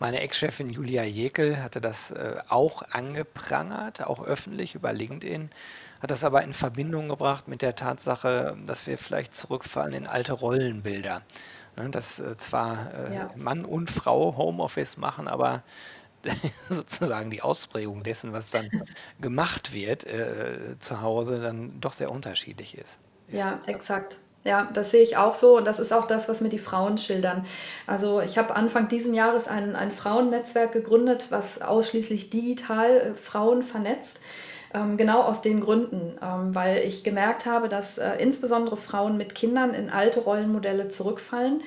Meine 0.00 0.20
Ex-Chefin 0.20 0.70
Julia 0.70 1.04
Jekel 1.04 1.62
hatte 1.62 1.80
das 1.80 2.10
äh, 2.10 2.36
auch 2.48 2.82
angeprangert, 2.90 4.04
auch 4.06 4.24
öffentlich 4.24 4.74
über 4.74 4.92
LinkedIn 4.92 5.50
hat 6.00 6.10
das 6.10 6.24
aber 6.24 6.42
in 6.42 6.52
Verbindung 6.52 7.08
gebracht 7.08 7.48
mit 7.48 7.62
der 7.62 7.76
Tatsache, 7.76 8.56
dass 8.66 8.86
wir 8.86 8.98
vielleicht 8.98 9.34
zurückfallen 9.34 9.92
in 9.92 10.06
alte 10.06 10.32
Rollenbilder. 10.32 11.22
Ne, 11.76 11.90
dass 11.90 12.18
äh, 12.18 12.36
zwar 12.36 12.92
äh, 12.94 13.14
Ja. 13.14 13.30
Mann 13.36 13.64
und 13.64 13.90
Frau 13.90 14.36
Homeoffice 14.36 14.96
machen, 14.96 15.28
aber 15.28 15.62
sozusagen 16.68 17.30
die 17.30 17.42
Ausprägung 17.42 18.02
dessen, 18.02 18.32
was 18.32 18.50
dann 18.50 18.68
gemacht 19.20 19.72
wird 19.72 20.04
äh, 20.04 20.76
zu 20.78 21.00
Hause, 21.00 21.40
dann 21.40 21.80
doch 21.80 21.92
sehr 21.92 22.10
unterschiedlich 22.10 22.76
ist. 22.76 22.98
Ist 23.28 23.38
Ja, 23.38 23.60
exakt. 23.66 24.18
Ja, 24.44 24.70
das 24.72 24.90
sehe 24.90 25.02
ich 25.02 25.18
auch 25.18 25.34
so 25.34 25.58
und 25.58 25.66
das 25.66 25.78
ist 25.78 25.92
auch 25.92 26.06
das, 26.06 26.28
was 26.28 26.40
mir 26.40 26.48
die 26.48 26.58
Frauen 26.58 26.96
schildern. 26.96 27.44
Also 27.86 28.22
ich 28.22 28.38
habe 28.38 28.56
Anfang 28.56 28.88
diesen 28.88 29.12
Jahres 29.12 29.48
ein, 29.48 29.76
ein 29.76 29.90
Frauennetzwerk 29.90 30.72
gegründet, 30.72 31.26
was 31.28 31.60
ausschließlich 31.60 32.30
digital 32.30 33.14
Frauen 33.14 33.62
vernetzt. 33.62 34.18
Ähm, 34.72 34.96
genau 34.96 35.22
aus 35.22 35.42
den 35.42 35.60
Gründen, 35.60 36.16
ähm, 36.22 36.54
weil 36.54 36.78
ich 36.78 37.02
gemerkt 37.02 37.44
habe, 37.44 37.68
dass 37.68 37.98
äh, 37.98 38.12
insbesondere 38.18 38.76
Frauen 38.76 39.16
mit 39.16 39.34
Kindern 39.34 39.74
in 39.74 39.90
alte 39.90 40.20
Rollenmodelle 40.20 40.88
zurückfallen. 40.88 41.62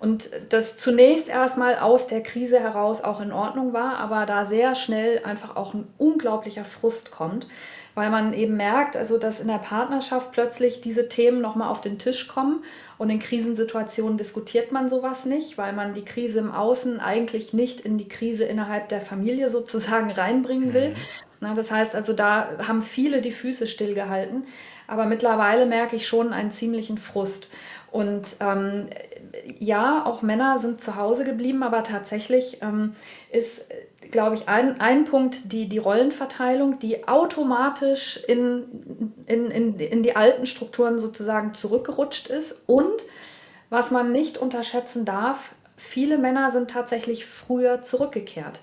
Und 0.00 0.30
das 0.48 0.76
zunächst 0.76 1.28
erstmal 1.28 1.78
aus 1.78 2.06
der 2.06 2.22
Krise 2.22 2.58
heraus 2.58 3.04
auch 3.04 3.20
in 3.20 3.32
Ordnung 3.32 3.72
war, 3.74 3.98
aber 3.98 4.24
da 4.24 4.46
sehr 4.46 4.74
schnell 4.74 5.20
einfach 5.24 5.56
auch 5.56 5.74
ein 5.74 5.86
unglaublicher 5.98 6.64
Frust 6.64 7.10
kommt, 7.10 7.46
weil 7.94 8.10
man 8.10 8.32
eben 8.32 8.56
merkt, 8.56 8.96
also 8.96 9.18
dass 9.18 9.40
in 9.40 9.48
der 9.48 9.58
Partnerschaft 9.58 10.32
plötzlich 10.32 10.80
diese 10.80 11.08
Themen 11.08 11.42
nochmal 11.42 11.68
auf 11.68 11.82
den 11.82 11.98
Tisch 11.98 12.28
kommen 12.28 12.64
und 12.96 13.10
in 13.10 13.20
Krisensituationen 13.20 14.16
diskutiert 14.16 14.72
man 14.72 14.88
sowas 14.88 15.26
nicht, 15.26 15.58
weil 15.58 15.74
man 15.74 15.92
die 15.92 16.04
Krise 16.04 16.38
im 16.38 16.50
Außen 16.50 16.98
eigentlich 16.98 17.52
nicht 17.52 17.80
in 17.80 17.98
die 17.98 18.08
Krise 18.08 18.44
innerhalb 18.44 18.88
der 18.88 19.02
Familie 19.02 19.50
sozusagen 19.50 20.10
reinbringen 20.10 20.72
will, 20.72 20.90
mhm. 20.90 20.96
Na, 21.40 21.54
das 21.54 21.70
heißt 21.70 21.94
also, 21.94 22.12
da 22.12 22.48
haben 22.68 22.82
viele 22.82 23.20
die 23.20 23.32
Füße 23.32 23.66
stillgehalten. 23.66 24.44
Aber 24.86 25.06
mittlerweile 25.06 25.66
merke 25.66 25.96
ich 25.96 26.06
schon 26.06 26.32
einen 26.32 26.50
ziemlichen 26.50 26.98
Frust. 26.98 27.48
Und 27.90 28.36
ähm, 28.40 28.88
ja, 29.58 30.04
auch 30.04 30.22
Männer 30.22 30.58
sind 30.58 30.80
zu 30.80 30.96
Hause 30.96 31.24
geblieben, 31.24 31.62
aber 31.62 31.82
tatsächlich 31.82 32.58
ähm, 32.60 32.94
ist, 33.30 33.66
glaube 34.10 34.34
ich, 34.36 34.48
ein, 34.48 34.80
ein 34.80 35.04
Punkt 35.04 35.52
die, 35.52 35.68
die 35.68 35.78
Rollenverteilung, 35.78 36.78
die 36.78 37.06
automatisch 37.08 38.16
in, 38.28 39.14
in, 39.26 39.46
in, 39.50 39.78
in 39.78 40.02
die 40.02 40.16
alten 40.16 40.46
Strukturen 40.46 40.98
sozusagen 40.98 41.54
zurückgerutscht 41.54 42.28
ist. 42.28 42.56
Und 42.66 43.02
was 43.70 43.90
man 43.90 44.12
nicht 44.12 44.38
unterschätzen 44.38 45.04
darf, 45.04 45.52
viele 45.76 46.18
Männer 46.18 46.50
sind 46.50 46.70
tatsächlich 46.70 47.26
früher 47.26 47.82
zurückgekehrt. 47.82 48.60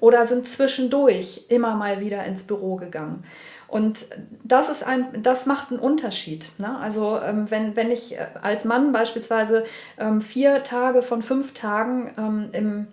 Oder 0.00 0.26
sind 0.26 0.48
zwischendurch 0.48 1.46
immer 1.48 1.74
mal 1.74 2.00
wieder 2.00 2.24
ins 2.24 2.42
Büro 2.42 2.76
gegangen. 2.76 3.24
Und 3.68 4.06
das, 4.42 4.68
ist 4.68 4.84
ein, 4.84 5.22
das 5.22 5.46
macht 5.46 5.70
einen 5.70 5.78
Unterschied. 5.78 6.50
Ne? 6.58 6.76
Also 6.78 7.20
ähm, 7.20 7.50
wenn, 7.50 7.76
wenn 7.76 7.92
ich 7.92 8.16
äh, 8.16 8.26
als 8.42 8.64
Mann 8.64 8.90
beispielsweise 8.90 9.64
ähm, 9.96 10.20
vier 10.20 10.64
Tage 10.64 11.02
von 11.02 11.22
fünf 11.22 11.54
Tagen 11.54 12.12
ähm, 12.18 12.48
im 12.52 12.88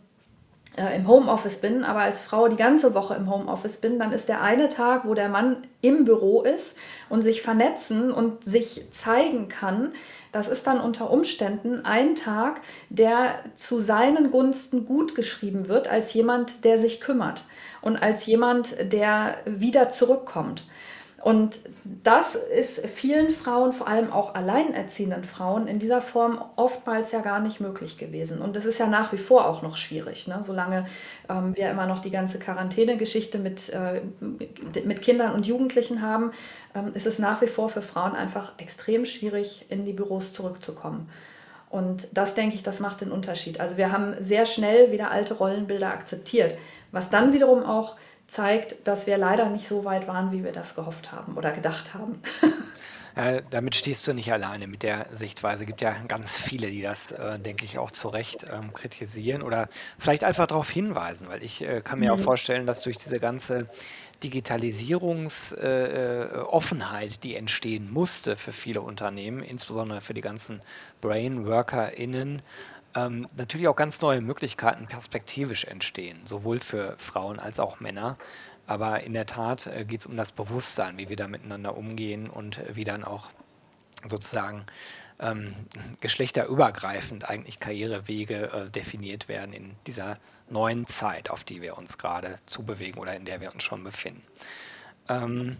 äh, 0.78 0.96
im 0.96 1.08
Homeoffice 1.08 1.58
bin, 1.58 1.84
aber 1.84 2.02
als 2.02 2.22
Frau 2.22 2.48
die 2.48 2.56
ganze 2.56 2.94
Woche 2.94 3.16
im 3.16 3.30
Homeoffice 3.30 3.78
bin, 3.78 4.00
dann 4.00 4.12
ist 4.12 4.30
der 4.30 4.42
eine 4.42 4.70
Tag, 4.70 5.06
wo 5.06 5.14
der 5.14 5.28
Mann 5.28 5.68
im 5.82 6.06
Büro 6.06 6.44
ist 6.44 6.76
und 7.10 7.24
sich 7.24 7.42
vernetzen 7.42 8.12
und 8.12 8.44
sich 8.44 8.86
zeigen 8.92 9.50
kann, 9.50 9.92
das 10.32 10.48
ist 10.48 10.68
dann 10.68 10.80
unter 10.80 11.10
Umständen 11.10 11.84
ein 11.84 12.16
Tag, 12.16 12.62
der 12.90 13.40
zu 13.56 13.80
seinen 13.80 14.30
Gunsten 14.32 14.86
gut 14.86 15.16
geschrieben 15.16 15.68
wird, 15.68 15.88
als 15.88 16.14
jemand, 16.14 16.64
der 16.64 16.78
sich 16.78 17.02
kümmert 17.02 17.46
und 17.82 17.98
als 17.98 18.26
jemand, 18.26 18.94
der 18.94 19.38
wieder 19.46 19.90
zurückkommt. 19.90 20.68
Und 21.24 21.60
das 22.04 22.36
ist 22.36 22.86
vielen 22.88 23.32
Frauen, 23.32 23.74
vor 23.74 23.88
allem 23.88 24.14
auch 24.14 24.36
alleinerziehenden 24.36 25.24
Frauen, 25.24 25.68
in 25.68 25.80
dieser 25.80 26.00
Form 26.00 26.40
oftmals 26.56 27.12
ja 27.12 27.22
gar 27.22 27.40
nicht 27.40 27.60
möglich 27.60 27.98
gewesen. 27.98 28.40
Und 28.40 28.56
das 28.56 28.66
ist 28.66 28.80
ja 28.80 28.86
nach 28.86 29.12
wie 29.14 29.18
vor 29.18 29.48
auch 29.48 29.64
noch 29.64 29.78
schwierig. 29.78 30.28
Ne? 30.28 30.42
Solange 30.44 30.86
ähm, 31.28 31.58
wir 31.58 31.72
immer 31.72 31.88
noch 31.88 32.00
die 32.00 32.12
ganze 32.12 32.38
Quarantäne-Geschichte 32.38 33.40
mit, 33.40 33.70
äh, 33.70 34.02
mit 34.86 35.02
Kindern 35.02 35.34
und 35.34 35.48
Jugendlichen 35.48 36.04
haben, 36.04 36.32
ähm, 36.76 36.92
ist 36.94 37.08
es 37.08 37.18
nach 37.18 37.42
wie 37.42 37.48
vor 37.48 37.70
für 37.70 37.82
Frauen 37.82 38.16
einfach 38.16 38.54
extrem 38.60 39.04
schwierig, 39.06 39.66
in 39.70 39.86
die 39.86 39.94
Büros 39.94 40.34
zurückzukommen. 40.34 41.10
Und 41.70 42.16
das 42.16 42.36
denke 42.36 42.56
ich, 42.56 42.64
das 42.64 42.80
macht 42.80 43.02
den 43.02 43.12
Unterschied. 43.12 43.60
Also 43.60 43.76
wir 43.76 43.92
haben 43.92 44.16
sehr 44.20 44.46
schnell 44.46 44.92
wieder 44.92 45.12
alte 45.12 45.34
Rollenbilder 45.34 45.90
akzeptiert, 45.90 46.56
was 46.92 47.10
dann 47.10 47.34
wiederum 47.34 47.64
auch 47.64 47.98
zeigt, 48.28 48.88
dass 48.88 49.08
wir 49.08 49.18
leider 49.18 49.50
nicht 49.50 49.68
so 49.68 49.86
weit 49.86 50.08
waren, 50.08 50.32
wie 50.32 50.44
wir 50.44 50.52
das 50.52 50.76
gehofft 50.76 51.12
haben 51.12 51.38
oder 51.38 51.52
gedacht 51.52 51.94
haben. 51.94 52.22
Äh, 53.18 53.42
damit 53.50 53.76
stehst 53.76 54.06
du 54.06 54.14
nicht 54.14 54.32
alleine 54.32 54.68
mit 54.68 54.84
der 54.84 55.08
Sichtweise. 55.12 55.64
Es 55.64 55.68
gibt 55.68 55.82
ja 55.82 55.96
ganz 56.08 56.40
viele, 56.40 56.70
die 56.70 56.84
das, 56.84 57.12
äh, 57.12 57.40
denke 57.40 57.66
ich, 57.66 57.80
auch 57.80 57.90
zu 57.90 58.10
Recht 58.10 58.46
ähm, 58.48 58.74
kritisieren 58.74 59.42
oder 59.42 59.70
vielleicht 59.98 60.24
einfach 60.24 60.46
darauf 60.46 60.70
hinweisen, 60.70 61.28
weil 61.28 61.42
ich 61.42 61.64
äh, 61.64 61.82
kann 61.82 61.98
mir 61.98 62.14
auch 62.14 62.20
mhm. 62.20 62.24
vorstellen, 62.24 62.68
dass 62.68 62.84
durch 62.84 62.98
diese 62.98 63.20
ganze 63.20 63.70
Digitalisierungsoffenheit, 64.24 67.12
äh, 67.12 67.16
äh, 67.16 67.20
die 67.24 67.36
entstehen 67.36 67.92
musste 67.92 68.36
für 68.36 68.52
viele 68.52 68.82
Unternehmen, 68.82 69.42
insbesondere 69.42 70.02
für 70.02 70.14
die 70.14 70.22
ganzen 70.22 70.62
Brainworker*innen, 71.02 72.44
ähm, 72.98 73.28
natürlich 73.38 73.68
auch 73.68 73.76
ganz 73.76 74.02
neue 74.02 74.22
Möglichkeiten 74.22 74.88
perspektivisch 74.88 75.66
entstehen, 75.66 76.20
sowohl 76.26 76.60
für 76.60 76.96
Frauen 76.98 77.40
als 77.40 77.60
auch 77.60 77.80
Männer. 77.80 78.18
Aber 78.66 79.04
in 79.04 79.14
der 79.14 79.28
Tat 79.28 79.68
äh, 79.68 79.86
geht 79.86 80.02
es 80.02 80.06
um 80.08 80.18
das 80.18 80.32
Bewusstsein, 80.32 80.98
wie 80.98 81.08
wir 81.08 81.16
da 81.16 81.28
miteinander 81.28 81.78
umgehen 81.78 82.30
und 82.30 82.60
wie 82.74 82.84
dann 82.84 83.04
auch 83.04 83.30
sozusagen 84.06 84.66
ähm, 85.20 85.54
geschlechterübergreifend 86.00 87.30
eigentlich 87.30 87.60
Karrierewege 87.60 88.52
äh, 88.52 88.70
definiert 88.70 89.28
werden 89.28 89.54
in 89.54 89.76
dieser 89.86 90.18
neuen 90.50 90.88
Zeit, 90.88 91.30
auf 91.30 91.44
die 91.44 91.62
wir 91.62 91.78
uns 91.78 91.98
gerade 91.98 92.38
zubewegen 92.46 93.00
oder 93.00 93.16
in 93.16 93.26
der 93.26 93.42
wir 93.42 93.54
uns 93.54 93.64
schon 93.64 93.84
befinden. 93.84 94.24
Ähm, 95.08 95.58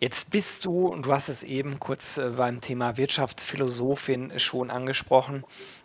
Jetzt 0.00 0.30
bist 0.30 0.64
du, 0.64 0.86
und 0.86 1.06
du 1.06 1.12
hast 1.12 1.28
es 1.28 1.42
eben 1.42 1.80
kurz 1.80 2.18
äh, 2.18 2.30
beim 2.30 2.60
Thema 2.60 2.96
Wirtschaftsphilosophin 2.96 4.38
schon 4.38 4.70
angesprochen, 4.70 5.42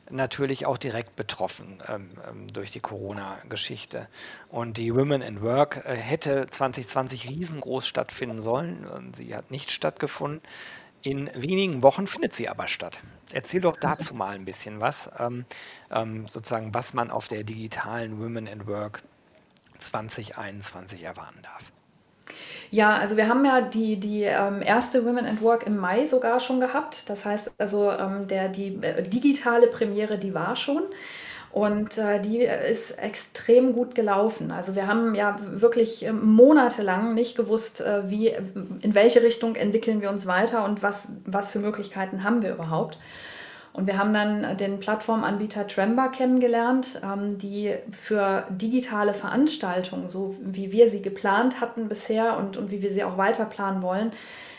natürlich 0.09 0.65
auch 0.65 0.77
direkt 0.77 1.15
betroffen 1.15 1.81
ähm, 1.87 2.09
ähm, 2.29 2.47
durch 2.47 2.71
die 2.71 2.79
Corona-Geschichte. 2.79 4.07
Und 4.49 4.77
die 4.77 4.93
Women 4.93 5.21
in 5.21 5.41
Work 5.41 5.83
äh, 5.85 5.95
hätte 5.95 6.47
2020 6.49 7.29
riesengroß 7.29 7.87
stattfinden 7.87 8.41
sollen. 8.41 9.13
Sie 9.15 9.35
hat 9.35 9.51
nicht 9.51 9.71
stattgefunden. 9.71 10.41
In 11.01 11.29
wenigen 11.35 11.83
Wochen 11.83 12.07
findet 12.07 12.33
sie 12.33 12.47
aber 12.47 12.69
statt. 12.69 13.01
Erzähl 13.33 13.59
doch 13.59 13.77
dazu 13.77 14.13
mal 14.13 14.35
ein 14.35 14.45
bisschen 14.45 14.79
was, 14.79 15.11
ähm, 15.19 15.45
ähm, 15.91 16.27
sozusagen, 16.27 16.73
was 16.73 16.93
man 16.93 17.11
auf 17.11 17.27
der 17.27 17.43
digitalen 17.43 18.21
Women 18.21 18.47
in 18.47 18.67
Work 18.67 19.03
2021 19.79 21.03
erwarten 21.03 21.41
darf. 21.41 21.72
Ja, 22.73 22.97
also 22.97 23.17
wir 23.17 23.27
haben 23.27 23.45
ja 23.45 23.61
die, 23.61 23.97
die 23.97 24.23
ähm, 24.23 24.63
erste 24.63 25.05
Women 25.05 25.27
at 25.27 25.43
Work 25.43 25.67
im 25.67 25.77
Mai 25.77 26.07
sogar 26.07 26.39
schon 26.39 26.59
gehabt. 26.59 27.07
Das 27.07 27.23
heißt 27.23 27.51
also, 27.59 27.91
ähm, 27.91 28.27
der, 28.27 28.49
die 28.49 28.79
äh, 28.81 29.03
digitale 29.03 29.67
Premiere, 29.67 30.17
die 30.17 30.33
war 30.33 30.55
schon. 30.55 30.81
Und 31.51 31.99
äh, 31.99 32.19
die 32.19 32.39
ist 32.39 32.97
extrem 32.97 33.73
gut 33.73 33.93
gelaufen. 33.93 34.49
Also 34.49 34.73
wir 34.73 34.87
haben 34.87 35.13
ja 35.13 35.37
wirklich 35.51 36.03
äh, 36.03 36.13
monatelang 36.13 37.13
nicht 37.13 37.37
gewusst, 37.37 37.79
äh, 37.79 38.09
wie, 38.09 38.29
in 38.81 38.95
welche 38.95 39.21
Richtung 39.21 39.55
entwickeln 39.55 40.01
wir 40.01 40.09
uns 40.09 40.25
weiter 40.25 40.65
und 40.65 40.81
was, 40.81 41.09
was 41.27 41.51
für 41.51 41.59
Möglichkeiten 41.59 42.23
haben 42.23 42.41
wir 42.41 42.53
überhaupt. 42.53 42.97
Und 43.73 43.87
wir 43.87 43.97
haben 43.97 44.13
dann 44.13 44.55
den 44.57 44.79
Plattformanbieter 44.79 45.67
Tremba 45.67 46.09
kennengelernt, 46.09 47.01
ähm, 47.03 47.39
die 47.39 47.73
für 47.91 48.45
digitale 48.49 49.15
Veranstaltungen, 49.15 50.09
so 50.09 50.35
wie 50.41 50.71
wir 50.71 50.89
sie 50.89 51.01
geplant 51.01 51.59
hatten 51.59 51.89
bisher 51.89 52.37
und, 52.37 52.55
und 52.55 52.69
wie 52.69 52.83
wir 52.83 52.91
sie 52.91 53.03
auch 53.03 53.17
weiter 53.17 53.45
planen 53.45 53.81
wollen, 53.81 54.11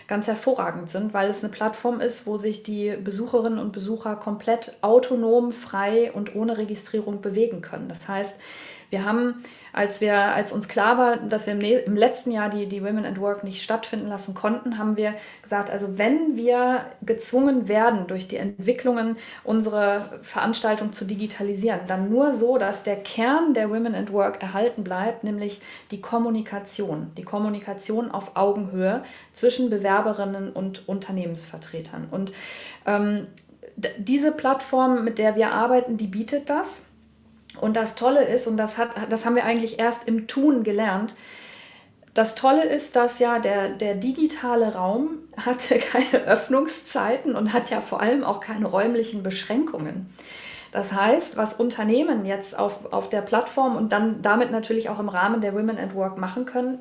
ganz 0.08 0.26
hervorragend 0.26 0.90
sind, 0.90 1.14
weil 1.14 1.30
es 1.30 1.42
eine 1.42 1.52
Plattform 1.52 2.00
ist, 2.00 2.26
wo 2.26 2.38
sich 2.38 2.64
die 2.64 2.96
Besucherinnen 2.96 3.60
und 3.60 3.72
Besucher 3.72 4.16
komplett 4.16 4.76
autonom, 4.82 5.52
frei 5.52 6.10
und 6.12 6.34
ohne 6.34 6.58
Registrierung 6.58 7.20
bewegen 7.20 7.62
können. 7.62 7.88
Das 7.88 8.08
heißt, 8.08 8.34
wir 8.94 9.04
haben, 9.04 9.42
als, 9.72 10.00
wir, 10.00 10.14
als 10.14 10.52
uns 10.52 10.68
klar 10.68 10.96
war, 10.96 11.16
dass 11.16 11.46
wir 11.46 11.54
im, 11.54 11.60
im 11.60 11.96
letzten 11.96 12.30
Jahr 12.30 12.48
die, 12.48 12.66
die 12.66 12.82
Women 12.82 13.04
at 13.04 13.20
Work 13.20 13.42
nicht 13.42 13.60
stattfinden 13.60 14.06
lassen 14.06 14.34
konnten, 14.34 14.78
haben 14.78 14.96
wir 14.96 15.14
gesagt, 15.42 15.68
also 15.68 15.98
wenn 15.98 16.36
wir 16.36 16.86
gezwungen 17.02 17.66
werden, 17.66 18.06
durch 18.06 18.28
die 18.28 18.36
Entwicklungen 18.36 19.16
unsere 19.42 20.20
Veranstaltung 20.22 20.92
zu 20.92 21.04
digitalisieren, 21.04 21.80
dann 21.88 22.08
nur 22.08 22.36
so, 22.36 22.56
dass 22.56 22.84
der 22.84 22.96
Kern 22.96 23.52
der 23.52 23.68
Women 23.68 23.96
at 23.96 24.12
Work 24.12 24.40
erhalten 24.40 24.84
bleibt, 24.84 25.24
nämlich 25.24 25.60
die 25.90 26.00
Kommunikation. 26.00 27.10
Die 27.16 27.24
Kommunikation 27.24 28.12
auf 28.12 28.36
Augenhöhe 28.36 29.02
zwischen 29.32 29.70
Bewerberinnen 29.70 30.52
und 30.52 30.88
Unternehmensvertretern. 30.88 32.06
Und 32.12 32.32
ähm, 32.86 33.26
diese 33.98 34.30
Plattform, 34.30 35.02
mit 35.02 35.18
der 35.18 35.34
wir 35.34 35.50
arbeiten, 35.50 35.96
die 35.96 36.06
bietet 36.06 36.48
das. 36.48 36.80
Und 37.60 37.76
das 37.76 37.94
Tolle 37.94 38.24
ist, 38.24 38.46
und 38.46 38.56
das, 38.56 38.78
hat, 38.78 38.90
das 39.10 39.24
haben 39.24 39.36
wir 39.36 39.44
eigentlich 39.44 39.78
erst 39.78 40.06
im 40.06 40.26
Tun 40.26 40.64
gelernt, 40.64 41.14
das 42.14 42.36
Tolle 42.36 42.64
ist, 42.64 42.94
dass 42.94 43.18
ja 43.18 43.40
der, 43.40 43.70
der 43.70 43.94
digitale 43.96 44.74
Raum 44.74 45.18
hatte 45.36 45.78
keine 45.78 46.24
Öffnungszeiten 46.24 47.34
und 47.34 47.52
hat 47.52 47.70
ja 47.70 47.80
vor 47.80 48.00
allem 48.00 48.24
auch 48.24 48.40
keine 48.40 48.66
räumlichen 48.66 49.22
Beschränkungen. 49.22 50.08
Das 50.70 50.92
heißt, 50.92 51.36
was 51.36 51.54
Unternehmen 51.54 52.26
jetzt 52.26 52.58
auf, 52.58 52.92
auf 52.92 53.08
der 53.08 53.20
Plattform 53.20 53.76
und 53.76 53.92
dann 53.92 54.22
damit 54.22 54.50
natürlich 54.50 54.88
auch 54.88 54.98
im 54.98 55.08
Rahmen 55.08 55.40
der 55.40 55.54
Women 55.54 55.78
at 55.78 55.94
Work 55.94 56.18
machen 56.18 56.46
können, 56.46 56.80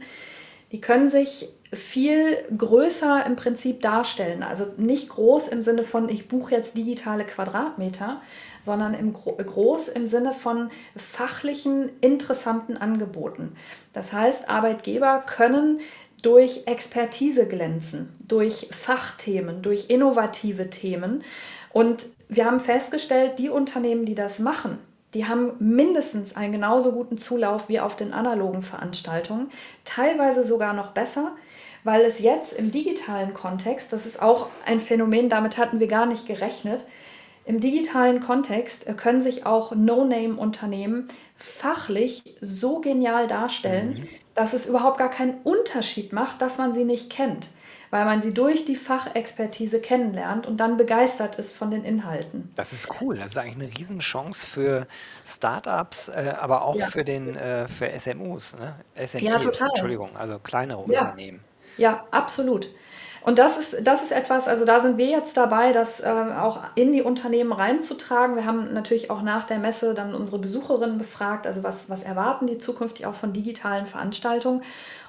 die 0.74 0.82
können 0.82 1.10
sich 1.10 1.48
viel 1.72 2.38
größer 2.56 3.25
im 3.25 3.36
Prinzip 3.36 3.82
darstellen. 3.82 4.44
Also 4.44 4.65
nicht 4.77 5.10
groß 5.10 5.48
im 5.48 5.62
Sinne 5.62 5.84
von, 5.84 6.10
ich 6.10 6.27
buche 6.27 6.56
jetzt 6.56 6.77
digitale 6.77 7.25
Quadratmeter, 7.25 8.18
sondern 8.63 8.94
im 8.94 9.13
Gro 9.13 9.36
groß 9.36 9.88
im 9.89 10.08
Sinne 10.08 10.34
von 10.34 10.70
fachlichen, 10.96 11.89
interessanten 12.01 12.77
Angeboten. 12.77 13.53
Das 13.94 14.13
heißt, 14.13 14.50
Arbeitgeber 14.50 15.24
können 15.25 15.80
durch 16.22 16.63
Expertise 16.65 17.48
glänzen, 17.48 18.10
durch 18.27 18.70
Fachthemen, 18.72 19.62
durch 19.62 19.89
innovative 19.89 20.70
Themen. 20.70 21.24
Und 21.72 22.06
wir 22.30 22.46
haben 22.46 22.60
festgestellt, 22.60 23.39
die 23.39 23.50
Unternehmen, 23.50 24.06
die 24.06 24.15
das 24.15 24.39
machen, 24.39 24.80
die 25.13 25.27
haben 25.27 25.53
mindestens 25.60 26.36
einen 26.36 26.53
genauso 26.53 26.91
guten 26.91 27.17
Zulauf 27.17 27.70
wie 27.70 27.79
auf 27.79 27.96
den 27.96 28.13
analogen 28.13 28.62
Veranstaltungen, 28.62 29.50
teilweise 29.86 30.43
sogar 30.43 30.74
noch 30.74 30.91
besser, 30.91 31.34
weil 31.84 32.01
es 32.01 32.20
jetzt 32.20 32.53
im 32.53 32.72
digitalen 32.72 33.34
Kontext, 33.34 33.91
das 33.93 34.05
ist 34.05 34.22
auch 34.22 34.48
ein 34.65 34.79
Phänomen, 34.79 35.29
damit 35.29 35.58
hatten 35.58 35.79
wir 35.79 35.88
gar 35.88 36.05
nicht 36.05 36.25
gerechnet, 36.25 36.86
im 37.46 37.60
digitalen 37.60 38.22
Kontext 38.22 38.88
äh, 38.88 38.93
können 38.93 39.22
sich 39.22 39.46
auch 39.46 39.75
No-Name-Unternehmen 39.75 41.10
fachlich 41.36 42.24
so 42.39 42.79
genial 42.79 43.27
darstellen, 43.27 43.89
mhm. 43.89 44.10
dass 44.34 44.53
es 44.53 44.65
überhaupt 44.65 44.98
gar 44.98 45.10
keinen 45.10 45.41
Unterschied 45.43 46.13
macht, 46.13 46.41
dass 46.41 46.58
man 46.58 46.74
sie 46.74 46.86
nicht 46.86 47.10
kennt, 47.10 47.50
weil 47.93 48.05
man 48.05 48.23
sie 48.23 48.33
durch 48.33 48.65
die 48.65 48.75
Fachexpertise 48.75 49.79
kennenlernt 49.79 50.47
und 50.47 50.57
dann 50.57 50.77
begeistert 50.77 51.35
ist 51.35 51.55
von 51.55 51.69
den 51.69 51.85
Inhalten. 51.85 52.51
Das 52.55 52.73
ist 52.73 52.89
cool. 53.00 53.17
Das 53.17 53.27
ist 53.27 53.38
eigentlich 53.38 53.69
eine 53.69 53.77
Riesenchance 53.77 54.47
für 54.47 54.88
Startups, 55.23 56.07
äh, 56.07 56.33
aber 56.41 56.63
auch 56.63 56.75
ja. 56.75 56.88
für, 56.88 57.03
den, 57.03 57.35
äh, 57.35 57.67
für 57.67 57.88
SMUs. 58.00 58.55
Ne? 58.55 58.73
SMEs, 58.95 59.21
ja, 59.21 59.38
total. 59.38 59.67
Entschuldigung, 59.67 60.17
also 60.17 60.39
kleinere 60.39 60.83
ja. 60.91 61.01
Unternehmen. 61.01 61.41
Ja, 61.77 62.07
absolut. 62.09 62.67
Und 63.21 63.38
das 63.38 63.57
ist, 63.57 63.88
das 63.88 64.01
ist 64.01 64.12
etwas, 64.12 64.47
also 64.47 64.65
da 64.65 64.81
sind 64.81 64.97
wir 64.97 65.05
jetzt 65.05 65.38
dabei, 65.38 65.71
das 65.71 66.01
äh, 66.01 66.07
auch 66.07 66.59
in 66.75 66.91
die 66.91 67.03
Unternehmen 67.03 67.53
reinzutragen. 67.53 68.35
Wir 68.35 68.45
haben 68.45 68.73
natürlich 68.73 69.12
auch 69.12 69.21
nach 69.21 69.45
der 69.45 69.59
Messe 69.59 69.93
dann 69.93 70.13
unsere 70.15 70.39
Besucherinnen 70.39 70.97
befragt, 70.97 71.45
also 71.45 71.63
was, 71.63 71.89
was 71.89 72.01
erwarten 72.03 72.47
die 72.47 72.57
zukünftig 72.57 73.05
auch 73.05 73.15
von 73.15 73.33
digitalen 73.33 73.85
Veranstaltungen. 73.85 74.62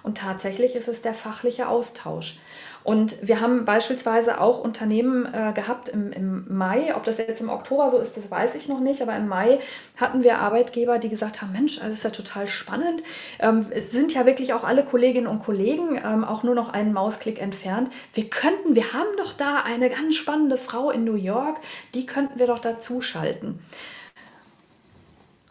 Und 0.02 0.18
tatsächlich 0.18 0.76
ist 0.76 0.86
es 0.86 1.02
der 1.02 1.14
fachliche 1.14 1.66
Austausch. 1.66 2.38
Und 2.84 3.16
wir 3.26 3.40
haben 3.40 3.64
beispielsweise 3.64 4.40
auch 4.42 4.60
Unternehmen 4.60 5.24
äh, 5.24 5.54
gehabt 5.54 5.88
im, 5.88 6.12
im 6.12 6.44
Mai, 6.54 6.94
ob 6.94 7.04
das 7.04 7.16
jetzt 7.16 7.40
im 7.40 7.48
Oktober 7.48 7.88
so 7.90 7.98
ist, 7.98 8.18
das 8.18 8.30
weiß 8.30 8.54
ich 8.56 8.68
noch 8.68 8.78
nicht, 8.78 9.00
aber 9.00 9.16
im 9.16 9.26
Mai 9.26 9.58
hatten 9.96 10.22
wir 10.22 10.38
Arbeitgeber, 10.38 10.98
die 10.98 11.08
gesagt 11.08 11.40
haben, 11.40 11.52
Mensch, 11.52 11.78
das 11.78 11.88
ist 11.88 12.04
ja 12.04 12.10
total 12.10 12.46
spannend. 12.46 13.02
Ähm, 13.38 13.66
es 13.70 13.90
sind 13.90 14.12
ja 14.12 14.26
wirklich 14.26 14.52
auch 14.52 14.64
alle 14.64 14.84
Kolleginnen 14.84 15.26
und 15.26 15.42
Kollegen 15.42 15.98
ähm, 16.04 16.24
auch 16.24 16.42
nur 16.42 16.54
noch 16.54 16.74
einen 16.74 16.92
Mausklick 16.92 17.40
entfernt. 17.40 17.88
Wir 18.12 18.28
könnten, 18.28 18.74
wir 18.74 18.92
haben 18.92 19.16
doch 19.16 19.32
da 19.32 19.62
eine 19.64 19.88
ganz 19.88 20.16
spannende 20.16 20.58
Frau 20.58 20.90
in 20.90 21.04
New 21.04 21.16
York, 21.16 21.56
die 21.94 22.04
könnten 22.04 22.38
wir 22.38 22.46
doch 22.46 22.58
dazu 22.58 23.00
schalten. 23.00 23.60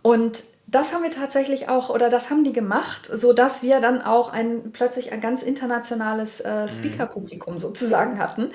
Und 0.03 0.43
das 0.73 0.91
haben 0.91 1.03
wir 1.03 1.11
tatsächlich 1.11 1.69
auch, 1.69 1.89
oder 1.89 2.09
das 2.09 2.29
haben 2.29 2.43
die 2.43 2.51
gemacht, 2.51 3.05
sodass 3.05 3.61
wir 3.61 3.79
dann 3.79 4.01
auch 4.01 4.33
ein 4.33 4.71
plötzlich 4.73 5.11
ein 5.11 5.21
ganz 5.21 5.43
internationales 5.43 6.39
äh, 6.39 6.63
mhm. 6.63 6.67
Speaker-Publikum 6.67 7.59
sozusagen 7.59 8.17
hatten. 8.17 8.51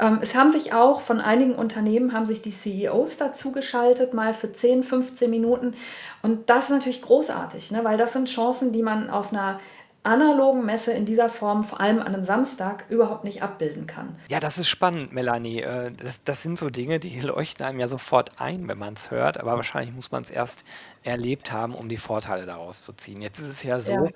Ähm, 0.00 0.18
es 0.20 0.34
haben 0.34 0.50
sich 0.50 0.72
auch 0.72 1.00
von 1.00 1.20
einigen 1.20 1.54
Unternehmen, 1.54 2.12
haben 2.12 2.26
sich 2.26 2.42
die 2.42 2.50
CEOs 2.50 3.18
dazu 3.18 3.52
geschaltet, 3.52 4.14
mal 4.14 4.34
für 4.34 4.52
10, 4.52 4.82
15 4.82 5.30
Minuten. 5.30 5.74
Und 6.22 6.50
das 6.50 6.64
ist 6.64 6.70
natürlich 6.70 7.02
großartig, 7.02 7.70
ne? 7.70 7.84
weil 7.84 7.96
das 7.96 8.12
sind 8.14 8.28
Chancen, 8.28 8.72
die 8.72 8.82
man 8.82 9.08
auf 9.08 9.32
einer 9.32 9.60
analogen 10.02 10.64
Messe 10.64 10.92
in 10.92 11.04
dieser 11.04 11.28
Form, 11.28 11.62
vor 11.62 11.80
allem 11.80 12.00
an 12.00 12.08
einem 12.08 12.22
Samstag, 12.22 12.86
überhaupt 12.88 13.24
nicht 13.24 13.42
abbilden 13.42 13.86
kann. 13.86 14.16
Ja, 14.28 14.40
das 14.40 14.56
ist 14.56 14.68
spannend, 14.68 15.12
Melanie. 15.12 15.60
Äh, 15.60 15.92
das, 15.92 16.22
das 16.24 16.42
sind 16.42 16.58
so 16.58 16.70
Dinge, 16.70 16.98
die 17.00 17.20
leuchten 17.20 17.66
einem 17.66 17.80
ja 17.80 17.88
sofort 17.88 18.40
ein, 18.40 18.66
wenn 18.68 18.78
man 18.78 18.94
es 18.94 19.10
hört, 19.10 19.38
aber 19.38 19.56
wahrscheinlich 19.56 19.94
muss 19.94 20.10
man 20.10 20.22
es 20.22 20.30
erst 20.30 20.64
erlebt 21.02 21.52
haben, 21.52 21.74
um 21.74 21.88
die 21.88 21.98
Vorteile 21.98 22.46
daraus 22.46 22.84
zu 22.84 22.92
ziehen. 22.94 23.20
Jetzt 23.20 23.38
ist 23.38 23.48
es 23.48 23.62
ja 23.62 23.80
so, 23.80 23.92
ja. 23.92 24.10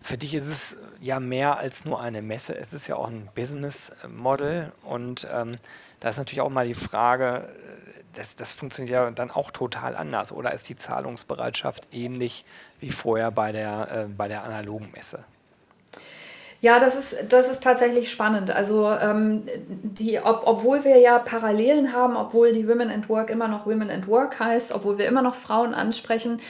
für 0.00 0.18
dich 0.18 0.34
ist 0.34 0.48
es 0.48 0.76
ja 1.00 1.20
mehr 1.20 1.58
als 1.58 1.84
nur 1.84 2.00
eine 2.00 2.20
Messe, 2.20 2.56
es 2.56 2.72
ist 2.72 2.88
ja 2.88 2.96
auch 2.96 3.08
ein 3.08 3.28
Business 3.34 3.92
Model 4.08 4.72
und 4.82 5.26
ähm, 5.32 5.56
da 6.00 6.08
ist 6.08 6.18
natürlich 6.18 6.40
auch 6.40 6.50
mal 6.50 6.66
die 6.66 6.74
Frage, 6.74 7.48
das, 8.14 8.36
das 8.36 8.52
funktioniert 8.52 8.92
ja 8.92 9.10
dann 9.10 9.30
auch 9.30 9.50
total 9.50 9.96
anders. 9.96 10.32
Oder 10.32 10.52
ist 10.52 10.68
die 10.68 10.76
Zahlungsbereitschaft 10.76 11.88
ähnlich 11.92 12.44
wie 12.80 12.90
vorher 12.90 13.30
bei 13.30 13.52
der, 13.52 13.88
äh, 13.90 14.04
bei 14.06 14.28
der 14.28 14.44
analogen 14.44 14.90
Messe? 14.94 15.24
Ja, 16.60 16.80
das 16.80 16.96
ist, 16.96 17.16
das 17.28 17.48
ist 17.48 17.62
tatsächlich 17.62 18.10
spannend. 18.10 18.50
Also 18.50 18.90
ähm, 18.90 19.44
die, 19.68 20.18
ob, 20.18 20.42
obwohl 20.44 20.82
wir 20.82 20.98
ja 20.98 21.20
Parallelen 21.20 21.92
haben, 21.92 22.16
obwohl 22.16 22.52
die 22.52 22.66
Women 22.66 22.90
and 22.90 23.08
Work 23.08 23.30
immer 23.30 23.46
noch 23.46 23.64
Women 23.64 23.92
and 23.92 24.08
Work 24.08 24.40
heißt, 24.40 24.72
obwohl 24.72 24.98
wir 24.98 25.06
immer 25.06 25.22
noch 25.22 25.36
Frauen 25.36 25.72
ansprechen, 25.72 26.40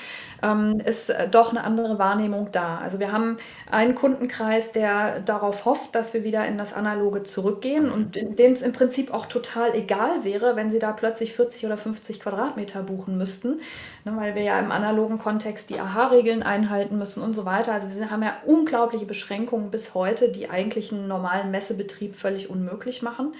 ähm, 0.42 0.80
ist 0.84 1.10
äh, 1.10 1.28
doch 1.28 1.50
eine 1.50 1.64
andere 1.64 1.98
Wahrnehmung 1.98 2.50
da. 2.52 2.78
Also 2.78 2.98
wir 2.98 3.12
haben 3.12 3.36
einen 3.70 3.94
Kundenkreis, 3.94 4.72
der 4.72 5.20
darauf 5.20 5.64
hofft, 5.64 5.94
dass 5.94 6.14
wir 6.14 6.24
wieder 6.24 6.46
in 6.46 6.58
das 6.58 6.72
Analoge 6.72 7.22
zurückgehen 7.22 7.90
und 7.90 8.16
denen 8.16 8.52
es 8.52 8.62
im 8.62 8.72
Prinzip 8.72 9.12
auch 9.12 9.26
total 9.26 9.74
egal 9.74 10.24
wäre, 10.24 10.56
wenn 10.56 10.70
sie 10.70 10.78
da 10.78 10.92
plötzlich 10.92 11.32
40 11.34 11.66
oder 11.66 11.76
50 11.76 12.20
Quadratmeter 12.20 12.82
buchen 12.82 13.18
müssten, 13.18 13.60
ne, 14.04 14.12
weil 14.16 14.34
wir 14.34 14.42
ja 14.42 14.58
im 14.58 14.70
analogen 14.70 15.18
Kontext 15.18 15.70
die 15.70 15.80
AHA-Regeln 15.80 16.42
einhalten 16.42 16.98
müssen 16.98 17.22
und 17.22 17.34
so 17.34 17.44
weiter. 17.44 17.72
Also 17.72 17.88
wir 17.98 18.10
haben 18.10 18.22
ja 18.22 18.36
unglaubliche 18.46 19.06
Beschränkungen 19.06 19.70
bis 19.70 19.94
heute, 19.94 20.30
die 20.30 20.50
eigentlich 20.50 20.92
einen 20.92 21.08
normalen 21.08 21.50
Messebetrieb 21.50 22.14
völlig 22.14 22.50
unmöglich 22.50 23.02
machen. 23.02 23.32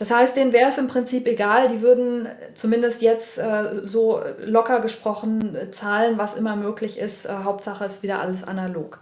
Das 0.00 0.10
heißt, 0.10 0.34
denen 0.34 0.54
wäre 0.54 0.70
es 0.70 0.78
im 0.78 0.88
Prinzip 0.88 1.26
egal, 1.26 1.68
die 1.68 1.82
würden 1.82 2.26
zumindest 2.54 3.02
jetzt 3.02 3.36
äh, 3.36 3.84
so 3.84 4.22
locker 4.38 4.80
gesprochen 4.80 5.54
zahlen, 5.72 6.16
was 6.16 6.36
immer 6.36 6.56
möglich 6.56 6.98
ist. 6.98 7.26
Äh, 7.26 7.34
Hauptsache 7.44 7.84
ist 7.84 8.02
wieder 8.02 8.18
alles 8.18 8.42
analog. 8.42 8.98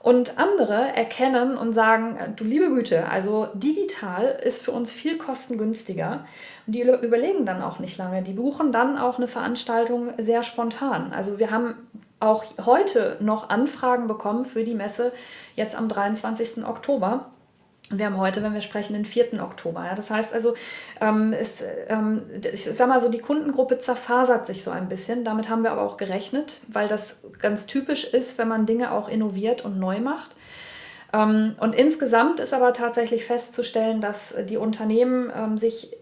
Und 0.00 0.38
andere 0.38 0.96
erkennen 0.96 1.58
und 1.58 1.74
sagen, 1.74 2.16
du 2.36 2.44
liebe 2.44 2.70
Güte, 2.70 3.10
also 3.10 3.48
digital 3.52 4.40
ist 4.42 4.62
für 4.62 4.72
uns 4.72 4.90
viel 4.90 5.18
kostengünstiger. 5.18 6.24
Und 6.66 6.76
die 6.76 6.80
überlegen 6.80 7.44
dann 7.44 7.60
auch 7.60 7.78
nicht 7.78 7.98
lange. 7.98 8.22
Die 8.22 8.32
buchen 8.32 8.72
dann 8.72 8.96
auch 8.96 9.18
eine 9.18 9.28
Veranstaltung 9.28 10.14
sehr 10.16 10.42
spontan. 10.42 11.12
Also 11.12 11.38
wir 11.40 11.50
haben 11.50 11.74
auch 12.20 12.46
heute 12.64 13.18
noch 13.20 13.50
Anfragen 13.50 14.08
bekommen 14.08 14.46
für 14.46 14.64
die 14.64 14.74
Messe 14.74 15.12
jetzt 15.56 15.76
am 15.76 15.88
23. 15.88 16.64
Oktober 16.64 17.26
wir 17.90 18.06
haben 18.06 18.16
heute, 18.16 18.42
wenn 18.42 18.54
wir 18.54 18.60
sprechen, 18.60 18.94
den 18.94 19.04
4. 19.04 19.42
Oktober. 19.42 19.84
Ja. 19.84 19.94
Das 19.94 20.10
heißt 20.10 20.32
also, 20.32 20.54
ähm, 21.00 21.32
ist, 21.32 21.62
ähm, 21.88 22.22
ich 22.52 22.64
sag 22.64 22.88
mal 22.88 23.00
so, 23.00 23.08
die 23.08 23.18
Kundengruppe 23.18 23.78
zerfasert 23.78 24.46
sich 24.46 24.64
so 24.64 24.70
ein 24.70 24.88
bisschen. 24.88 25.24
Damit 25.24 25.48
haben 25.48 25.62
wir 25.62 25.72
aber 25.72 25.82
auch 25.82 25.96
gerechnet, 25.96 26.62
weil 26.68 26.88
das 26.88 27.18
ganz 27.40 27.66
typisch 27.66 28.04
ist, 28.04 28.38
wenn 28.38 28.48
man 28.48 28.66
Dinge 28.66 28.92
auch 28.92 29.08
innoviert 29.08 29.64
und 29.64 29.78
neu 29.78 30.00
macht. 30.00 30.30
Ähm, 31.12 31.54
und 31.58 31.74
insgesamt 31.74 32.40
ist 32.40 32.54
aber 32.54 32.72
tatsächlich 32.72 33.24
festzustellen, 33.24 34.00
dass 34.00 34.34
die 34.48 34.56
Unternehmen 34.56 35.30
ähm, 35.34 35.58
sich 35.58 35.94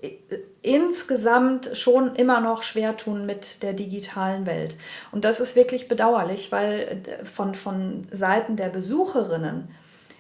insgesamt 0.63 1.71
schon 1.77 2.15
immer 2.15 2.41
noch 2.41 2.63
schwer 2.63 2.97
tun 2.97 3.27
mit 3.27 3.63
der 3.63 3.73
digitalen 3.73 4.47
Welt. 4.47 4.77
Und 5.11 5.25
das 5.25 5.41
ist 5.41 5.57
wirklich 5.57 5.89
bedauerlich, 5.89 6.53
weil 6.53 7.03
äh, 7.05 7.25
von, 7.25 7.55
von 7.55 8.07
Seiten 8.13 8.57
der 8.57 8.69
Besucherinnen 8.69 9.69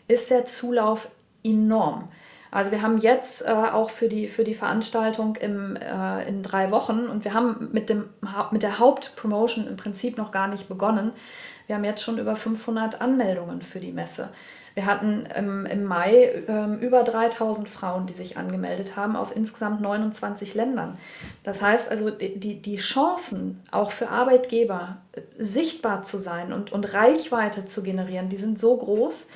ist 0.09 0.31
der 0.31 0.45
Zulauf 0.45 1.09
enorm. 1.43 2.09
Also 2.51 2.73
wir 2.73 2.83
haben 2.83 2.99
jetzt 2.99 3.43
äh, 3.43 3.49
auch 3.49 3.91
für 3.91 4.09
die, 4.09 4.27
für 4.27 4.43
die 4.43 4.55
Veranstaltung 4.55 5.37
im, 5.37 5.77
äh, 5.77 6.29
in 6.29 6.43
drei 6.43 6.71
Wochen 6.71 7.07
und 7.07 7.25
wir 7.25 7.33
haben 7.33 7.69
mit, 7.73 7.89
dem, 7.89 8.09
mit 8.51 8.63
der 8.63 8.79
Hauptpromotion 8.79 9.69
im 9.69 9.77
Prinzip 9.77 10.19
noch 10.19 10.33
gar 10.33 10.49
nicht 10.49 10.69
begonnen. 10.69 11.13
Wir 11.69 11.77
haben 11.77 11.85
jetzt 11.85 12.03
schon 12.03 12.19
über 12.19 12.35
500 12.35 13.01
Anmeldungen 13.01 13.63
für 13.63 13.79
die 13.79 13.93
Messe. 13.93 14.31
Wir 14.75 14.87
hatten 14.87 15.27
im, 15.37 15.67
im 15.67 15.85
Mai 15.85 16.45
äh, 16.49 16.75
über 16.81 17.05
3000 17.05 17.69
Frauen, 17.69 18.07
die 18.07 18.13
sich 18.13 18.37
angemeldet 18.37 18.97
haben, 18.97 19.15
aus 19.15 19.31
insgesamt 19.31 19.81
29 19.81 20.55
Ländern. 20.55 20.97
Das 21.45 21.63
heißt 21.63 21.89
also, 21.89 22.11
die, 22.11 22.61
die 22.61 22.77
Chancen 22.77 23.63
auch 23.71 23.91
für 23.93 24.09
Arbeitgeber 24.09 24.99
äh, 25.13 25.21
sichtbar 25.39 26.03
zu 26.03 26.19
sein 26.19 26.53
und, 26.53 26.73
und 26.73 26.93
Reichweite 26.95 27.67
zu 27.67 27.83
generieren, 27.83 28.29
die 28.29 28.37
sind 28.37 28.59
so 28.59 28.77
groß, 28.77 29.27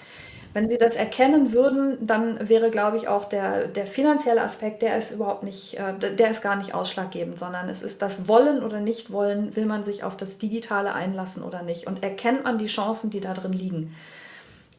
wenn 0.54 0.70
sie 0.70 0.78
das 0.78 0.94
erkennen 0.94 1.52
würden, 1.52 1.98
dann 2.00 2.48
wäre, 2.48 2.70
glaube 2.70 2.96
ich, 2.96 3.08
auch 3.08 3.24
der, 3.24 3.66
der 3.66 3.86
finanzielle 3.86 4.40
Aspekt, 4.40 4.82
der 4.82 4.96
ist 4.96 5.10
überhaupt 5.10 5.42
nicht, 5.42 5.74
äh, 5.74 6.14
der 6.14 6.30
ist 6.30 6.42
gar 6.42 6.54
nicht 6.56 6.72
ausschlaggebend, 6.74 7.38
sondern 7.38 7.68
es 7.68 7.82
ist 7.82 8.00
das 8.00 8.28
Wollen 8.28 8.62
oder 8.62 8.80
Nicht-Wollen, 8.80 9.56
will 9.56 9.66
man 9.66 9.82
sich 9.82 10.04
auf 10.04 10.16
das 10.16 10.38
Digitale 10.38 10.94
einlassen 10.94 11.42
oder 11.42 11.62
nicht 11.62 11.88
und 11.88 12.04
erkennt 12.04 12.44
man 12.44 12.56
die 12.58 12.66
Chancen, 12.66 13.10
die 13.10 13.20
da 13.20 13.34
drin 13.34 13.52
liegen. 13.52 13.96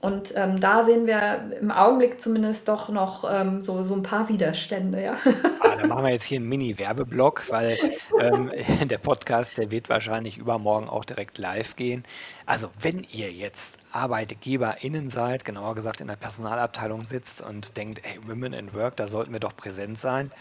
Und 0.05 0.33
ähm, 0.35 0.59
da 0.59 0.83
sehen 0.83 1.07
wir 1.07 1.51
im 1.59 1.71
Augenblick 1.71 2.21
zumindest 2.21 2.67
doch 2.67 2.89
noch 2.89 3.25
ähm, 3.27 3.63
so, 3.63 3.81
so 3.83 3.95
ein 3.95 4.03
paar 4.03 4.29
Widerstände. 4.29 5.01
Ja. 5.01 5.17
Ah, 5.61 5.75
dann 5.75 5.89
machen 5.89 6.05
wir 6.05 6.11
jetzt 6.11 6.25
hier 6.25 6.37
einen 6.37 6.47
Mini-Werbeblock, 6.47 7.49
weil 7.49 7.75
ähm, 8.19 8.51
der 8.87 8.99
Podcast, 8.99 9.57
der 9.57 9.71
wird 9.71 9.89
wahrscheinlich 9.89 10.37
übermorgen 10.37 10.87
auch 10.89 11.05
direkt 11.05 11.39
live 11.39 11.75
gehen. 11.75 12.03
Also 12.45 12.69
wenn 12.79 13.03
ihr 13.11 13.31
jetzt 13.31 13.79
ArbeitgeberInnen 13.93 15.09
seid, 15.09 15.43
genauer 15.43 15.73
gesagt 15.73 16.01
in 16.01 16.07
der 16.07 16.17
Personalabteilung 16.17 17.07
sitzt 17.07 17.41
und 17.41 17.75
denkt, 17.75 18.01
hey, 18.03 18.19
Women 18.27 18.53
in 18.53 18.75
Work, 18.75 18.97
da 18.97 19.07
sollten 19.07 19.33
wir 19.33 19.39
doch 19.39 19.57
präsent 19.57 19.97
sein. 19.97 20.31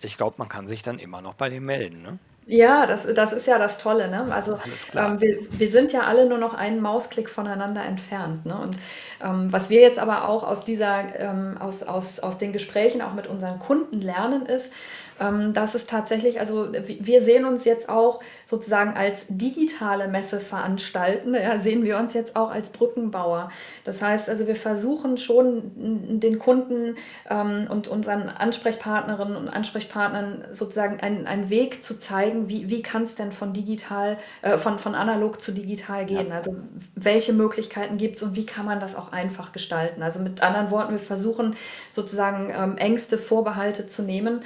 Ich 0.00 0.16
glaube, 0.16 0.36
man 0.38 0.48
kann 0.48 0.68
sich 0.68 0.84
dann 0.84 1.00
immer 1.00 1.20
noch 1.20 1.34
bei 1.34 1.48
dem 1.48 1.64
melden. 1.64 2.02
Ne? 2.02 2.18
Ja, 2.52 2.84
das, 2.84 3.06
das 3.14 3.32
ist 3.32 3.46
ja 3.46 3.58
das 3.58 3.78
Tolle. 3.78 4.08
Ne? 4.08 4.26
Also 4.32 4.58
ähm, 4.96 5.20
wir, 5.20 5.38
wir 5.50 5.68
sind 5.70 5.92
ja 5.92 6.00
alle 6.00 6.28
nur 6.28 6.38
noch 6.38 6.52
einen 6.52 6.80
Mausklick 6.80 7.30
voneinander 7.30 7.84
entfernt. 7.84 8.44
Ne? 8.44 8.58
Und 8.60 8.76
ähm, 9.22 9.52
was 9.52 9.70
wir 9.70 9.80
jetzt 9.80 10.00
aber 10.00 10.28
auch 10.28 10.42
aus 10.42 10.64
dieser, 10.64 11.14
ähm, 11.16 11.58
aus, 11.60 11.84
aus, 11.84 12.18
aus 12.18 12.38
den 12.38 12.52
Gesprächen 12.52 13.02
auch 13.02 13.14
mit 13.14 13.28
unseren 13.28 13.60
Kunden 13.60 14.00
lernen, 14.00 14.46
ist, 14.46 14.72
ähm, 15.20 15.52
dass 15.52 15.74
es 15.74 15.86
tatsächlich, 15.86 16.40
also 16.40 16.72
wir 16.72 17.22
sehen 17.22 17.44
uns 17.44 17.64
jetzt 17.64 17.88
auch 17.88 18.20
sozusagen 18.46 18.94
als 18.96 19.26
digitale 19.28 20.08
Messe 20.08 20.40
veranstalten, 20.40 21.34
ja, 21.34 21.58
sehen 21.60 21.84
wir 21.84 21.98
uns 21.98 22.14
jetzt 22.14 22.36
auch 22.36 22.50
als 22.50 22.70
Brückenbauer. 22.70 23.50
Das 23.84 24.00
heißt 24.00 24.28
also, 24.30 24.46
wir 24.46 24.56
versuchen 24.56 25.18
schon 25.18 26.18
den 26.20 26.38
Kunden 26.38 26.96
ähm, 27.28 27.66
und 27.68 27.86
unseren 27.88 28.28
Ansprechpartnerinnen 28.28 29.36
und 29.36 29.48
Ansprechpartnern 29.48 30.44
sozusagen 30.52 31.00
einen, 31.00 31.26
einen 31.26 31.50
Weg 31.50 31.84
zu 31.84 31.98
zeigen, 31.98 32.48
wie, 32.48 32.70
wie 32.70 32.82
kann 32.82 33.02
es 33.02 33.14
denn 33.14 33.30
von 33.30 33.52
digital, 33.52 34.16
äh, 34.40 34.56
von, 34.56 34.78
von 34.78 34.94
analog 34.94 35.42
zu 35.42 35.52
digital 35.52 36.06
gehen. 36.06 36.28
Ja. 36.28 36.36
Also 36.36 36.56
welche 36.94 37.34
Möglichkeiten 37.34 37.98
gibt 37.98 38.16
es 38.16 38.22
und 38.22 38.36
wie 38.36 38.46
kann 38.46 38.64
man 38.64 38.80
das 38.80 38.94
auch 38.94 39.12
einfach 39.12 39.52
gestalten. 39.52 40.02
Also 40.02 40.20
mit 40.20 40.42
anderen 40.42 40.70
Worten, 40.70 40.92
wir 40.92 40.98
versuchen 40.98 41.54
sozusagen 41.90 42.52
ähm, 42.56 42.78
Ängste, 42.78 43.18
Vorbehalte 43.18 43.86
zu 43.86 44.02
nehmen 44.02 44.40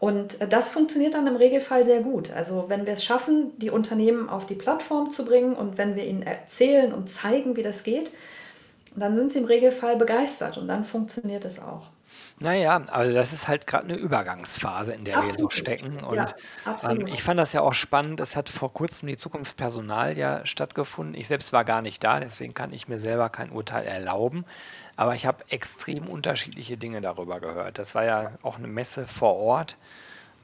und 0.00 0.40
äh, 0.40 0.48
das 0.48 0.68
funktioniert 0.68 1.14
dann 1.14 1.26
im 1.26 1.36
Regelfall 1.36 1.84
sehr 1.86 2.00
gut. 2.02 2.32
Also 2.32 2.66
wenn 2.68 2.86
wir 2.86 2.94
es 2.94 3.04
schaffen, 3.04 3.58
die 3.58 3.70
Unternehmen 3.70 4.28
auf 4.28 4.46
die 4.46 4.54
Plattform 4.54 5.10
zu 5.10 5.24
bringen 5.24 5.54
und 5.56 5.78
wenn 5.78 5.96
wir 5.96 6.04
ihnen 6.06 6.22
erzählen 6.22 6.92
und 6.92 7.08
zeigen, 7.10 7.56
wie 7.56 7.62
das 7.62 7.82
geht, 7.84 8.12
dann 8.96 9.16
sind 9.16 9.32
sie 9.32 9.38
im 9.40 9.44
Regelfall 9.46 9.96
begeistert 9.96 10.58
und 10.58 10.68
dann 10.68 10.84
funktioniert 10.84 11.44
es 11.44 11.58
auch. 11.58 11.90
Naja, 12.40 12.76
also 12.88 13.12
das 13.14 13.32
ist 13.32 13.48
halt 13.48 13.66
gerade 13.66 13.84
eine 13.84 13.96
Übergangsphase, 13.96 14.92
in 14.92 15.04
der 15.04 15.20
wir 15.20 15.30
so 15.30 15.46
Absolut. 15.46 15.52
stecken. 15.52 15.98
Ja, 16.06 16.06
Und 16.06 16.36
ähm, 16.84 17.04
absolut. 17.04 17.12
ich 17.12 17.22
fand 17.22 17.38
das 17.40 17.52
ja 17.52 17.62
auch 17.62 17.74
spannend. 17.74 18.20
Es 18.20 18.36
hat 18.36 18.48
vor 18.48 18.72
kurzem 18.72 19.08
die 19.08 19.16
Zukunft 19.16 19.56
Personal 19.56 20.16
ja 20.16 20.46
stattgefunden. 20.46 21.14
Ich 21.14 21.26
selbst 21.28 21.52
war 21.52 21.64
gar 21.64 21.82
nicht 21.82 22.02
da, 22.04 22.20
deswegen 22.20 22.54
kann 22.54 22.72
ich 22.72 22.88
mir 22.88 22.98
selber 23.00 23.28
kein 23.28 23.50
Urteil 23.50 23.86
erlauben. 23.86 24.44
Aber 24.98 25.14
ich 25.14 25.26
habe 25.26 25.44
extrem 25.48 26.08
unterschiedliche 26.08 26.76
Dinge 26.76 27.00
darüber 27.00 27.38
gehört. 27.38 27.78
Das 27.78 27.94
war 27.94 28.04
ja 28.04 28.32
auch 28.42 28.58
eine 28.58 28.66
Messe 28.66 29.06
vor 29.06 29.36
Ort. 29.36 29.76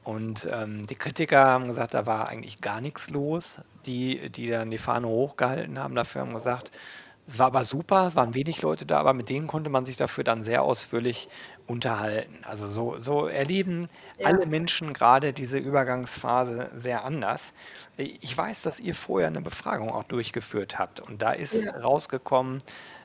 Und 0.04 0.46
ähm, 0.48 0.86
die 0.86 0.94
Kritiker 0.94 1.44
haben 1.44 1.66
gesagt, 1.66 1.92
da 1.92 2.06
war 2.06 2.28
eigentlich 2.28 2.60
gar 2.60 2.80
nichts 2.80 3.10
los. 3.10 3.60
Die, 3.84 4.30
die 4.30 4.46
dann 4.46 4.70
die 4.70 4.78
Fahne 4.78 5.08
hochgehalten 5.08 5.76
haben, 5.76 5.96
dafür 5.96 6.20
haben 6.20 6.34
gesagt, 6.34 6.70
es 7.26 7.38
war 7.38 7.46
aber 7.46 7.64
super, 7.64 8.08
es 8.08 8.16
waren 8.16 8.34
wenig 8.34 8.60
Leute 8.60 8.84
da, 8.84 8.98
aber 8.98 9.14
mit 9.14 9.30
denen 9.30 9.46
konnte 9.46 9.70
man 9.70 9.86
sich 9.86 9.96
dafür 9.96 10.24
dann 10.24 10.42
sehr 10.42 10.62
ausführlich 10.62 11.28
unterhalten. 11.66 12.44
Also 12.44 12.68
so, 12.68 12.98
so 12.98 13.26
erleben 13.26 13.88
alle 14.22 14.40
Ja, 14.40 14.46
Menschen 14.46 14.92
gerade 14.92 15.32
diese 15.32 15.56
Übergangsphase 15.56 16.70
sehr 16.74 17.04
anders. 17.04 17.54
Ich 17.96 18.36
weiß, 18.36 18.62
dass 18.62 18.78
ihr 18.78 18.94
vorher 18.94 19.28
eine 19.28 19.40
Befragung 19.40 19.90
auch 19.90 20.04
durchgeführt 20.04 20.78
habt 20.78 21.00
und 21.00 21.22
da 21.22 21.32
ist 21.32 21.64
ja. 21.64 21.72
rausgekommen, 21.78 22.58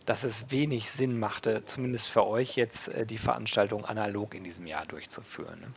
dass 0.05 0.23
es 0.23 0.51
wenig 0.51 0.91
Sinn 0.91 1.17
machte, 1.17 1.63
zumindest 1.65 2.09
für 2.09 2.25
euch 2.25 2.55
jetzt 2.55 2.89
äh, 2.89 3.05
die 3.05 3.19
Veranstaltung 3.19 3.85
analog 3.85 4.33
in 4.33 4.43
diesem 4.43 4.67
Jahr 4.67 4.85
durchzuführen. 4.85 5.59
Ne? 5.61 5.67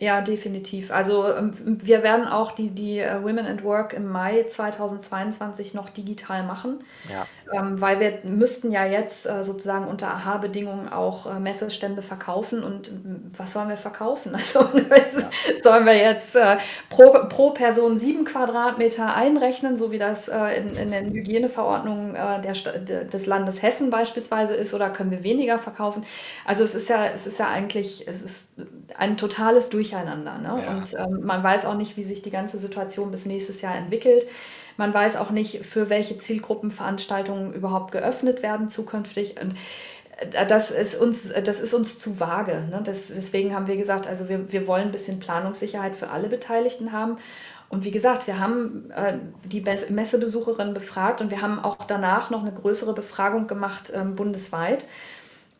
Ja, 0.00 0.20
definitiv. 0.20 0.92
Also 0.92 1.26
ähm, 1.26 1.50
wir 1.64 2.04
werden 2.04 2.28
auch 2.28 2.52
die, 2.52 2.70
die 2.70 3.00
äh, 3.00 3.20
Women 3.20 3.46
at 3.46 3.64
Work 3.64 3.94
im 3.94 4.06
Mai 4.06 4.44
2022 4.48 5.74
noch 5.74 5.90
digital 5.90 6.44
machen, 6.44 6.84
Ja, 7.10 7.26
ähm, 7.52 7.80
weil 7.80 7.98
wir 7.98 8.20
müssten 8.22 8.70
ja 8.70 8.86
jetzt 8.86 9.26
äh, 9.26 9.42
sozusagen 9.42 9.88
unter 9.88 10.08
AHA-Bedingungen 10.14 10.88
auch 10.88 11.26
äh, 11.26 11.40
Messestände 11.40 12.02
verkaufen. 12.02 12.62
Und 12.62 12.88
ähm, 12.92 13.32
was 13.36 13.52
sollen 13.52 13.68
wir 13.68 13.76
verkaufen? 13.76 14.36
Also 14.38 14.60
ja, 14.60 15.00
sollen 15.62 15.84
wir 15.84 15.96
jetzt 15.96 16.36
äh, 16.36 16.58
pro, 16.90 17.10
pro 17.28 17.50
Person 17.50 17.98
sieben 17.98 18.24
Quadratmeter 18.24 19.14
einrechnen, 19.14 19.76
so 19.76 19.90
wie 19.90 19.98
das 19.98 20.28
äh, 20.28 20.60
in, 20.60 20.76
in 20.76 20.90
den 20.92 21.12
Hygieneverordnungen 21.12 22.14
äh, 22.14 22.40
der, 22.40 23.04
des 23.04 23.26
Landes 23.26 23.62
Hessen 23.62 23.90
beispielsweise 23.90 24.54
ist, 24.54 24.74
oder 24.74 24.90
können 24.90 25.10
wir 25.10 25.24
weniger 25.24 25.58
verkaufen? 25.58 26.04
Also 26.44 26.62
es 26.62 26.74
ist 26.74 26.88
ja, 26.88 27.06
es 27.06 27.26
ist 27.26 27.38
ja 27.40 27.48
eigentlich, 27.48 28.06
es 28.06 28.22
ist 28.22 28.48
ein 28.96 29.16
totales 29.16 29.70
Durcheinander. 29.90 30.38
Ne? 30.38 30.62
ja, 30.62 30.70
Und 30.70 30.94
ähm, 30.94 31.20
man 31.24 31.42
weiß 31.42 31.64
auch 31.66 31.74
nicht, 31.76 31.96
wie 31.96 32.04
sich 32.04 32.22
die 32.22 32.30
ganze 32.30 32.58
Situation 32.58 33.10
bis 33.10 33.26
nächstes 33.26 33.60
Jahr 33.62 33.74
entwickelt. 33.76 34.26
Man 34.76 34.94
weiß 34.94 35.16
auch 35.16 35.30
nicht, 35.30 35.64
für 35.64 35.90
welche 35.90 36.18
Zielgruppen 36.18 36.70
Veranstaltungen 36.70 37.52
überhaupt 37.52 37.92
geöffnet 37.92 38.42
werden 38.42 38.68
zukünftig. 38.68 39.40
Und 39.40 39.54
äh, 40.32 40.46
das 40.46 40.70
ist 40.70 40.94
uns, 40.94 41.32
das 41.44 41.60
ist 41.60 41.74
uns 41.74 41.98
zu 41.98 42.20
vage. 42.20 42.64
Ne? 42.70 42.80
Das, 42.84 43.08
deswegen 43.08 43.54
haben 43.54 43.66
wir 43.66 43.76
gesagt, 43.76 44.06
also 44.06 44.28
wir, 44.28 44.52
wir 44.52 44.66
wollen 44.66 44.86
ein 44.88 44.92
bisschen 44.92 45.20
Planungssicherheit 45.20 45.96
für 45.96 46.10
alle 46.10 46.28
Beteiligten 46.28 46.92
haben. 46.92 47.18
Und 47.70 47.84
wie 47.84 47.90
gesagt, 47.90 48.26
wir 48.26 48.38
haben 48.38 48.90
äh, 48.94 49.14
die 49.44 49.60
Mess- 49.60 49.90
Messebesucherinnen 49.90 50.72
befragt 50.72 51.20
und 51.20 51.30
wir 51.30 51.42
haben 51.42 51.58
auch 51.58 51.76
danach 51.86 52.30
noch 52.30 52.40
eine 52.42 52.52
größere 52.52 52.94
Befragung 52.94 53.46
gemacht 53.46 53.92
ähm, 53.94 54.14
bundesweit. 54.16 54.86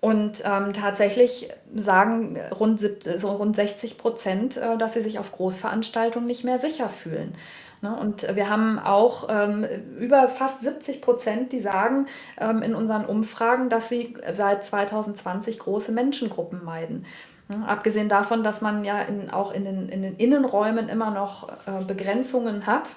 Und 0.00 0.42
ähm, 0.44 0.72
tatsächlich 0.72 1.50
sagen 1.74 2.38
rund, 2.58 2.80
so 3.16 3.30
rund 3.30 3.56
60 3.56 3.98
Prozent, 3.98 4.56
äh, 4.56 4.78
dass 4.78 4.94
sie 4.94 5.00
sich 5.00 5.18
auf 5.18 5.32
Großveranstaltungen 5.32 6.26
nicht 6.26 6.44
mehr 6.44 6.58
sicher 6.60 6.88
fühlen. 6.88 7.34
Ne? 7.80 7.96
Und 7.96 8.34
wir 8.36 8.48
haben 8.48 8.78
auch 8.78 9.28
ähm, 9.28 9.66
über 9.98 10.28
fast 10.28 10.62
70 10.62 11.00
Prozent, 11.00 11.52
die 11.52 11.60
sagen 11.60 12.06
ähm, 12.40 12.62
in 12.62 12.76
unseren 12.76 13.06
Umfragen, 13.06 13.68
dass 13.68 13.88
sie 13.88 14.16
seit 14.30 14.62
2020 14.62 15.58
große 15.58 15.90
Menschengruppen 15.90 16.64
meiden. 16.64 17.04
Ne? 17.48 17.66
Abgesehen 17.66 18.08
davon, 18.08 18.44
dass 18.44 18.60
man 18.60 18.84
ja 18.84 19.02
in, 19.02 19.30
auch 19.30 19.52
in 19.52 19.64
den, 19.64 19.88
in 19.88 20.02
den 20.02 20.16
Innenräumen 20.16 20.88
immer 20.88 21.10
noch 21.10 21.48
äh, 21.66 21.84
Begrenzungen 21.84 22.66
hat 22.66 22.96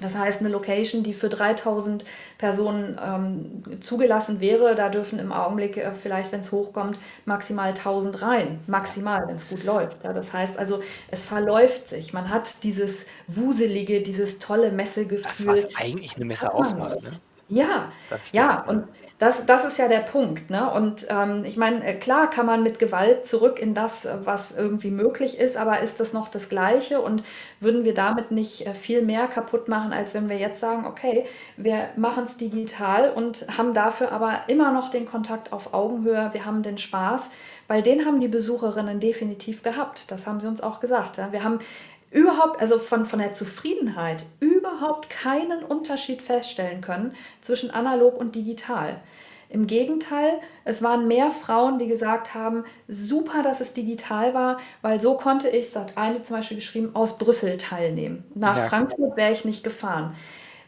das 0.00 0.16
heißt, 0.16 0.40
eine 0.40 0.48
Location, 0.48 1.02
die 1.04 1.14
für 1.14 1.28
3000 1.28 2.04
Personen 2.38 2.98
ähm, 3.02 3.80
zugelassen 3.80 4.40
wäre, 4.40 4.74
da 4.74 4.88
dürfen 4.88 5.18
im 5.20 5.32
Augenblick 5.32 5.76
äh, 5.76 5.94
vielleicht, 5.94 6.32
wenn 6.32 6.40
es 6.40 6.50
hochkommt, 6.52 6.98
maximal 7.24 7.68
1000 7.68 8.22
rein. 8.22 8.60
Maximal, 8.66 9.22
wenn 9.28 9.36
es 9.36 9.48
gut 9.48 9.62
läuft. 9.62 10.02
Ja, 10.04 10.12
das 10.12 10.32
heißt 10.32 10.58
also, 10.58 10.80
es 11.10 11.22
verläuft 11.22 11.88
sich. 11.88 12.12
Man 12.12 12.28
hat 12.28 12.64
dieses 12.64 13.06
wuselige, 13.28 14.02
dieses 14.02 14.38
tolle 14.40 14.72
Das, 15.22 15.44
Messegefühl, 15.44 15.46
was 15.46 15.74
eigentlich 15.76 16.16
eine 16.16 16.24
das 16.26 16.26
Messe 16.26 16.52
ausmacht, 16.52 17.02
ne? 17.02 17.20
Ja, 17.48 17.92
ja, 18.32 18.64
und 18.66 18.88
das, 19.18 19.46
das 19.46 19.64
ist 19.64 19.78
ja 19.78 19.86
der 19.86 20.00
Punkt, 20.00 20.50
ne? 20.50 20.70
Und 20.70 21.06
ähm, 21.08 21.44
ich 21.44 21.56
meine, 21.56 21.84
äh, 21.84 21.94
klar 21.94 22.28
kann 22.30 22.46
man 22.46 22.62
mit 22.62 22.78
Gewalt 22.78 23.24
zurück 23.24 23.58
in 23.60 23.74
das, 23.74 24.06
äh, 24.06 24.16
was 24.24 24.52
irgendwie 24.52 24.90
möglich 24.90 25.38
ist, 25.38 25.56
aber 25.56 25.80
ist 25.80 26.00
das 26.00 26.12
noch 26.12 26.28
das 26.28 26.48
Gleiche? 26.48 27.00
Und 27.00 27.22
würden 27.60 27.84
wir 27.84 27.94
damit 27.94 28.30
nicht 28.30 28.66
äh, 28.66 28.74
viel 28.74 29.02
mehr 29.02 29.26
kaputt 29.26 29.68
machen, 29.68 29.92
als 29.92 30.14
wenn 30.14 30.28
wir 30.28 30.38
jetzt 30.38 30.58
sagen, 30.58 30.86
okay, 30.86 31.24
wir 31.56 31.90
machen 31.96 32.24
es 32.24 32.36
digital 32.38 33.10
und 33.12 33.46
haben 33.56 33.72
dafür 33.74 34.10
aber 34.10 34.40
immer 34.48 34.72
noch 34.72 34.90
den 34.90 35.06
Kontakt 35.08 35.52
auf 35.52 35.74
Augenhöhe, 35.74 36.30
wir 36.32 36.44
haben 36.44 36.62
den 36.62 36.78
Spaß, 36.78 37.28
weil 37.68 37.82
den 37.82 38.06
haben 38.06 38.20
die 38.20 38.28
Besucherinnen 38.28 39.00
definitiv 39.00 39.62
gehabt. 39.62 40.10
Das 40.10 40.26
haben 40.26 40.40
sie 40.40 40.48
uns 40.48 40.60
auch 40.60 40.80
gesagt. 40.80 41.18
Ja? 41.18 41.30
Wir 41.30 41.44
haben 41.44 41.60
überhaupt, 42.10 42.60
also 42.60 42.78
von, 42.78 43.06
von 43.06 43.18
der 43.18 43.32
Zufriedenheit, 43.32 44.26
überhaupt 44.40 44.53
keinen 45.08 45.62
Unterschied 45.64 46.22
feststellen 46.22 46.80
können 46.80 47.14
zwischen 47.40 47.70
analog 47.70 48.16
und 48.16 48.34
digital. 48.34 49.00
Im 49.48 49.66
Gegenteil, 49.66 50.40
es 50.64 50.82
waren 50.82 51.06
mehr 51.06 51.30
Frauen, 51.30 51.78
die 51.78 51.86
gesagt 51.86 52.34
haben, 52.34 52.64
super, 52.88 53.42
dass 53.42 53.60
es 53.60 53.72
digital 53.72 54.34
war, 54.34 54.56
weil 54.82 55.00
so 55.00 55.16
konnte 55.16 55.48
ich, 55.48 55.74
hat 55.76 55.96
eine 55.96 56.22
zum 56.22 56.36
Beispiel 56.36 56.56
geschrieben, 56.56 56.90
aus 56.94 57.18
Brüssel 57.18 57.56
teilnehmen. 57.58 58.24
Nach 58.34 58.58
Ja, 58.58 58.62
Frankfurt 58.62 59.16
wäre 59.16 59.32
ich 59.32 59.44
nicht 59.44 59.62
gefahren. 59.62 60.14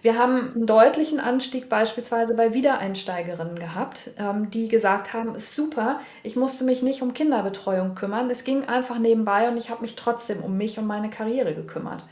Wir 0.02 0.18
haben 0.18 0.52
einen 0.54 0.66
deutlichen 0.66 1.18
Anstieg 1.20 1.68
beispielsweise 1.68 2.34
bei 2.34 2.54
Wiedereinsteigerinnen 2.54 3.58
gehabt, 3.58 4.10
ähm, 4.18 4.50
die 4.50 4.68
gesagt 4.68 5.12
haben, 5.14 5.34
ist 5.34 5.52
super, 5.54 6.00
ich 6.22 6.36
musste 6.36 6.64
mich 6.64 6.82
nicht 6.82 7.02
um 7.02 7.14
Kinderbetreuung 7.14 7.94
kümmern, 7.94 8.30
es 8.30 8.44
ging 8.44 8.64
einfach 8.66 8.98
nebenbei 8.98 9.48
und 9.48 9.56
ich 9.56 9.70
habe 9.70 9.82
mich 9.82 9.96
trotzdem 9.96 10.42
um 10.44 10.56
mich 10.56 10.78
und 10.78 10.86
meine 10.86 11.10
Karriere 11.10 11.54
gekümmert. 11.54 12.06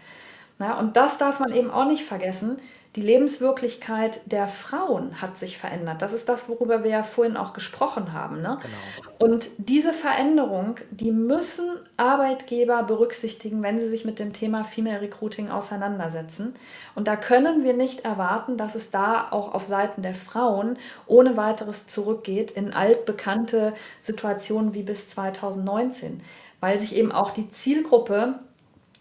Na, 0.58 0.78
und 0.78 0.96
das 0.96 1.18
darf 1.18 1.40
man 1.40 1.52
eben 1.52 1.70
auch 1.70 1.86
nicht 1.86 2.04
vergessen. 2.04 2.58
Die 2.96 3.00
Lebenswirklichkeit 3.00 4.20
der 4.30 4.46
Frauen 4.46 5.20
hat 5.20 5.36
sich 5.36 5.58
verändert. 5.58 6.00
Das 6.00 6.12
ist 6.12 6.28
das, 6.28 6.48
worüber 6.48 6.84
wir 6.84 6.92
ja 6.92 7.02
vorhin 7.02 7.36
auch 7.36 7.52
gesprochen 7.52 8.12
haben. 8.12 8.40
Ne? 8.40 8.58
genau. 8.62 9.14
Und 9.18 9.48
diese 9.58 9.92
Veränderung, 9.92 10.76
die 10.92 11.10
müssen 11.10 11.64
Arbeitgeber 11.96 12.84
berücksichtigen, 12.84 13.64
wenn 13.64 13.80
sie 13.80 13.88
sich 13.88 14.04
mit 14.04 14.20
dem 14.20 14.32
Thema 14.32 14.62
Female 14.62 15.00
Recruiting 15.00 15.50
auseinandersetzen. 15.50 16.54
Und 16.94 17.08
da 17.08 17.16
können 17.16 17.64
wir 17.64 17.74
nicht 17.74 18.04
erwarten, 18.04 18.56
dass 18.56 18.76
es 18.76 18.90
da 18.90 19.26
auch 19.32 19.54
auf 19.54 19.64
Seiten 19.64 20.02
der 20.02 20.14
Frauen 20.14 20.78
ohne 21.06 21.36
weiteres 21.36 21.88
zurückgeht 21.88 22.52
in 22.52 22.72
altbekannte 22.72 23.74
Situationen 24.00 24.72
wie 24.72 24.84
bis 24.84 25.08
2019, 25.08 26.20
weil 26.60 26.78
sich 26.78 26.94
eben 26.94 27.10
auch 27.10 27.32
die 27.32 27.50
Zielgruppe 27.50 28.38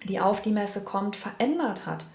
die 0.05 0.19
auf 0.19 0.41
die 0.41 0.51
Messe 0.51 0.81
kommt, 0.81 1.15
verändert 1.15 1.85
hat. 1.85 2.05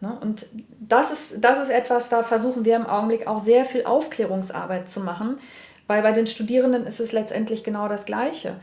Ne? 0.00 0.16
Und 0.20 0.46
das 0.80 1.10
ist, 1.10 1.34
das 1.38 1.58
ist 1.62 1.70
etwas, 1.70 2.08
da 2.08 2.22
versuchen 2.22 2.64
wir 2.64 2.76
im 2.76 2.86
Augenblick 2.86 3.26
auch 3.26 3.42
sehr 3.42 3.64
viel 3.64 3.84
Aufklärungsarbeit 3.84 4.88
zu 4.90 5.00
machen, 5.00 5.38
weil 5.86 6.02
bei 6.02 6.12
den 6.12 6.26
Studierenden 6.26 6.86
ist 6.86 7.00
es 7.00 7.12
letztendlich 7.12 7.64
genau 7.64 7.88
das 7.88 8.04
Gleiche. 8.04 8.56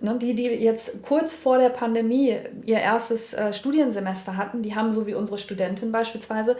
Ne? 0.00 0.16
Die, 0.18 0.34
die 0.34 0.44
jetzt 0.44 1.02
kurz 1.02 1.34
vor 1.34 1.58
der 1.58 1.70
Pandemie 1.70 2.36
ihr 2.64 2.78
erstes 2.78 3.34
äh, 3.34 3.52
Studiensemester 3.52 4.36
hatten, 4.36 4.62
die 4.62 4.74
haben 4.74 4.92
so 4.92 5.06
wie 5.06 5.14
unsere 5.14 5.38
Studentin 5.38 5.92
beispielsweise 5.92 6.56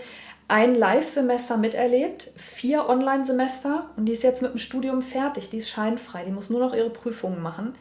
ein 0.48 0.74
Live-Semester 0.74 1.58
miterlebt, 1.58 2.32
vier 2.36 2.88
Online-Semester 2.88 3.90
und 3.96 4.06
die 4.06 4.12
ist 4.12 4.22
jetzt 4.22 4.40
mit 4.40 4.52
dem 4.52 4.58
Studium 4.58 5.02
fertig, 5.02 5.50
die 5.50 5.58
ist 5.58 5.68
scheinfrei, 5.68 6.24
die 6.24 6.32
muss 6.32 6.48
nur 6.48 6.60
noch 6.60 6.74
ihre 6.74 6.88
Prüfungen 6.88 7.42
machen. 7.42 7.74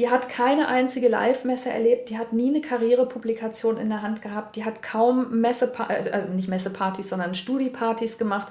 Die 0.00 0.08
hat 0.08 0.30
keine 0.30 0.68
einzige 0.68 1.08
Live-Messe 1.08 1.68
erlebt, 1.68 2.08
die 2.08 2.16
hat 2.16 2.32
nie 2.32 2.48
eine 2.48 2.62
Karrierepublikation 2.62 3.76
in 3.76 3.90
der 3.90 4.00
Hand 4.00 4.22
gehabt, 4.22 4.56
die 4.56 4.64
hat 4.64 4.82
kaum 4.82 5.42
Messe, 5.42 5.70
also 5.78 6.30
nicht 6.30 6.48
Messepartys, 6.48 7.10
sondern 7.10 7.34
Studiepartys 7.34 8.16
gemacht. 8.16 8.50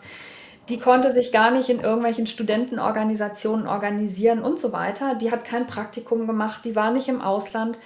Die 0.69 0.77
konnte 0.77 1.11
sich 1.11 1.31
gar 1.31 1.49
nicht 1.49 1.69
in 1.69 1.79
irgendwelchen 1.79 2.27
Studentenorganisationen 2.27 3.65
organisieren 3.65 4.43
und 4.43 4.59
so 4.59 4.73
weiter. 4.73 5.15
Die 5.15 5.31
hat 5.31 5.43
kein 5.43 5.65
Praktikum 5.65 6.27
gemacht, 6.27 6.65
die 6.65 6.75
war 6.75 6.91
nicht 6.91 7.07
im 7.07 7.19
Ausland. 7.19 7.79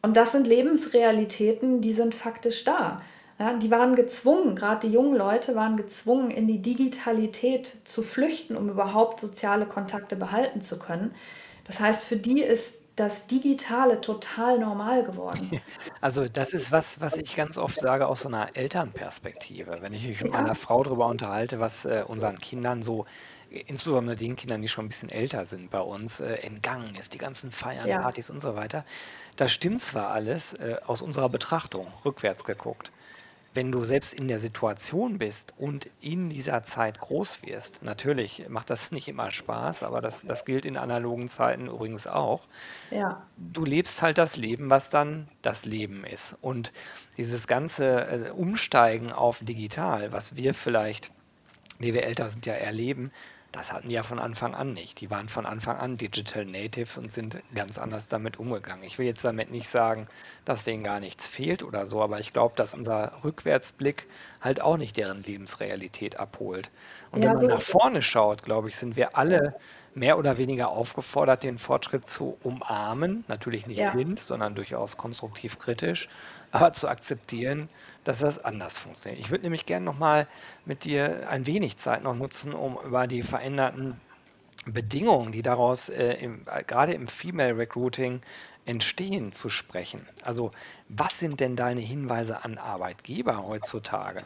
Und 0.00 0.16
das 0.16 0.32
sind 0.32 0.46
Lebensrealitäten, 0.46 1.82
die 1.82 1.92
sind 1.92 2.14
faktisch 2.14 2.64
da. 2.64 3.02
Ja, 3.38 3.52
die 3.52 3.70
waren 3.70 3.96
gezwungen, 3.96 4.56
gerade 4.56 4.86
die 4.86 4.94
jungen 4.94 5.14
Leute 5.14 5.54
waren 5.54 5.76
gezwungen, 5.76 6.30
in 6.30 6.46
die 6.46 6.62
Digitalität 6.62 7.70
zu 7.84 8.00
flüchten, 8.00 8.56
um 8.56 8.70
überhaupt 8.70 9.20
soziale 9.20 9.66
Kontakte 9.66 10.16
behalten 10.16 10.62
zu 10.62 10.78
können. 10.78 11.14
Das 11.68 11.80
heißt, 11.80 12.04
für 12.04 12.16
die 12.16 12.42
ist 12.42 12.74
das 12.96 13.26
Digitale 13.28 14.00
total 14.00 14.58
normal 14.58 15.04
geworden. 15.04 15.62
Also 16.00 16.26
das 16.28 16.52
ist 16.52 16.72
was, 16.72 17.00
was 17.00 17.16
ich 17.16 17.34
ganz 17.36 17.58
oft 17.58 17.78
sage 17.78 18.06
aus 18.08 18.20
so 18.20 18.28
einer 18.28 18.56
Elternperspektive. 18.56 19.78
Wenn 19.82 19.92
ich 19.92 20.06
mich 20.06 20.20
mit 20.20 20.30
meiner 20.30 20.48
Ja, 20.48 20.54
Frau 20.54 20.82
darüber 20.82 21.06
unterhalte, 21.06 21.60
was 21.60 21.84
äh, 21.84 22.04
unseren 22.06 22.38
Kindern 22.40 22.82
so, 22.82 23.06
äh, 23.50 23.60
insbesondere 23.66 24.16
den 24.16 24.36
Kindern, 24.36 24.62
die 24.62 24.68
schon 24.68 24.86
ein 24.86 24.88
bisschen 24.88 25.10
älter 25.10 25.46
sind 25.46 25.70
bei 25.70 25.80
uns, 25.80 26.20
äh, 26.20 26.34
entgangen 26.36 26.94
ist, 26.96 27.14
die 27.14 27.18
ganzen 27.18 27.50
Feiern, 27.52 27.88
ja, 27.88 27.98
Partys 27.98 28.30
und 28.30 28.40
so 28.40 28.56
weiter. 28.56 28.84
Das 29.36 29.52
stimmt 29.52 29.82
zwar 29.82 30.10
alles 30.10 30.54
äh, 30.54 30.76
aus 30.86 31.02
unserer 31.02 31.28
Betrachtung, 31.28 31.92
rückwärts 32.04 32.44
geguckt. 32.44 32.92
Wenn 33.58 33.72
du 33.72 33.82
selbst 33.82 34.14
in 34.14 34.28
der 34.28 34.38
Situation 34.38 35.18
bist 35.18 35.52
und 35.58 35.90
in 36.00 36.30
dieser 36.30 36.62
Zeit 36.62 37.00
groß 37.00 37.42
wirst, 37.42 37.82
natürlich 37.82 38.48
macht 38.48 38.70
das 38.70 38.92
nicht 38.92 39.08
immer 39.08 39.32
Spaß, 39.32 39.82
aber 39.82 40.00
das, 40.00 40.24
das 40.24 40.44
gilt 40.44 40.64
in 40.64 40.76
analogen 40.76 41.26
Zeiten 41.28 41.66
übrigens 41.66 42.06
auch. 42.06 42.46
ja, 42.92 43.26
Du 43.36 43.64
lebst 43.64 44.00
halt 44.00 44.16
das 44.16 44.36
Leben, 44.36 44.70
was 44.70 44.90
dann 44.90 45.26
das 45.42 45.64
Leben 45.64 46.04
ist. 46.04 46.36
Und 46.40 46.72
dieses 47.16 47.48
ganze 47.48 48.06
äh, 48.06 48.30
Umsteigen 48.30 49.10
auf 49.10 49.40
digital, 49.42 50.12
was 50.12 50.36
wir 50.36 50.54
vielleicht, 50.54 51.10
die 51.80 51.94
wir 51.94 52.04
älter 52.04 52.30
sind, 52.30 52.46
ja 52.46 52.54
erleben, 52.54 53.10
das 53.52 53.72
hatten 53.72 53.88
die 53.88 53.94
ja 53.94 54.02
von 54.02 54.18
Anfang 54.18 54.54
an 54.54 54.74
nicht. 54.74 55.00
Die 55.00 55.10
waren 55.10 55.28
von 55.28 55.46
Anfang 55.46 55.78
an 55.78 55.96
Digital 55.96 56.44
Natives 56.44 56.98
und 56.98 57.10
sind 57.10 57.42
ganz 57.54 57.78
anders 57.78 58.08
damit 58.08 58.38
umgegangen. 58.38 58.84
Ich 58.84 58.98
will 58.98 59.06
jetzt 59.06 59.24
damit 59.24 59.50
nicht 59.50 59.68
sagen, 59.68 60.06
dass 60.44 60.64
denen 60.64 60.84
gar 60.84 61.00
nichts 61.00 61.26
fehlt 61.26 61.62
oder 61.62 61.86
so, 61.86 62.02
aber 62.02 62.20
ich 62.20 62.32
glaube, 62.34 62.54
dass 62.56 62.74
unser 62.74 63.24
Rückwärtsblick 63.24 64.06
halt 64.40 64.60
auch 64.60 64.76
nicht 64.76 64.96
deren 64.98 65.22
Lebensrealität 65.22 66.18
abholt. 66.18 66.70
Und 67.10 67.22
wenn 67.22 67.32
ja, 67.32 67.32
man 67.32 67.46
so 67.46 67.48
nach 67.48 67.62
vorne 67.62 68.02
schaut, 68.02 68.42
glaube 68.42 68.68
ich, 68.68 68.76
sind 68.76 68.96
wir 68.96 69.16
alle 69.16 69.56
mehr 69.94 70.18
oder 70.18 70.38
weniger 70.38 70.68
aufgefordert, 70.68 71.42
den 71.42 71.58
Fortschritt 71.58 72.06
zu 72.06 72.38
umarmen. 72.42 73.24
Natürlich 73.28 73.66
nicht 73.66 73.78
Ja. 73.78 73.90
blind, 73.90 74.20
sondern 74.20 74.54
durchaus 74.54 74.96
konstruktiv 74.96 75.58
kritisch, 75.58 76.08
aber 76.50 76.72
zu 76.72 76.88
akzeptieren, 76.88 77.70
dass 78.08 78.20
das 78.20 78.42
anders 78.42 78.78
funktioniert. 78.78 79.20
Ich 79.20 79.30
würde 79.30 79.44
nämlich 79.44 79.66
gerne 79.66 79.84
nochmal 79.84 80.26
mit 80.64 80.84
dir 80.84 81.28
ein 81.28 81.46
wenig 81.46 81.76
Zeit 81.76 82.02
noch 82.02 82.14
nutzen, 82.14 82.54
um 82.54 82.78
über 82.82 83.06
die 83.06 83.20
veränderten 83.20 84.00
Bedingungen, 84.64 85.30
die 85.30 85.42
daraus 85.42 85.90
äh, 85.90 86.14
im, 86.14 86.40
äh, 86.46 86.64
gerade 86.64 86.94
im 86.94 87.06
Female 87.06 87.58
Recruiting 87.58 88.22
entstehen, 88.64 89.32
zu 89.32 89.50
sprechen. 89.50 90.08
Also 90.22 90.52
was 90.88 91.18
sind 91.18 91.40
denn 91.40 91.54
deine 91.54 91.82
Hinweise 91.82 92.44
an 92.44 92.56
Arbeitgeber 92.56 93.46
heutzutage? 93.46 94.24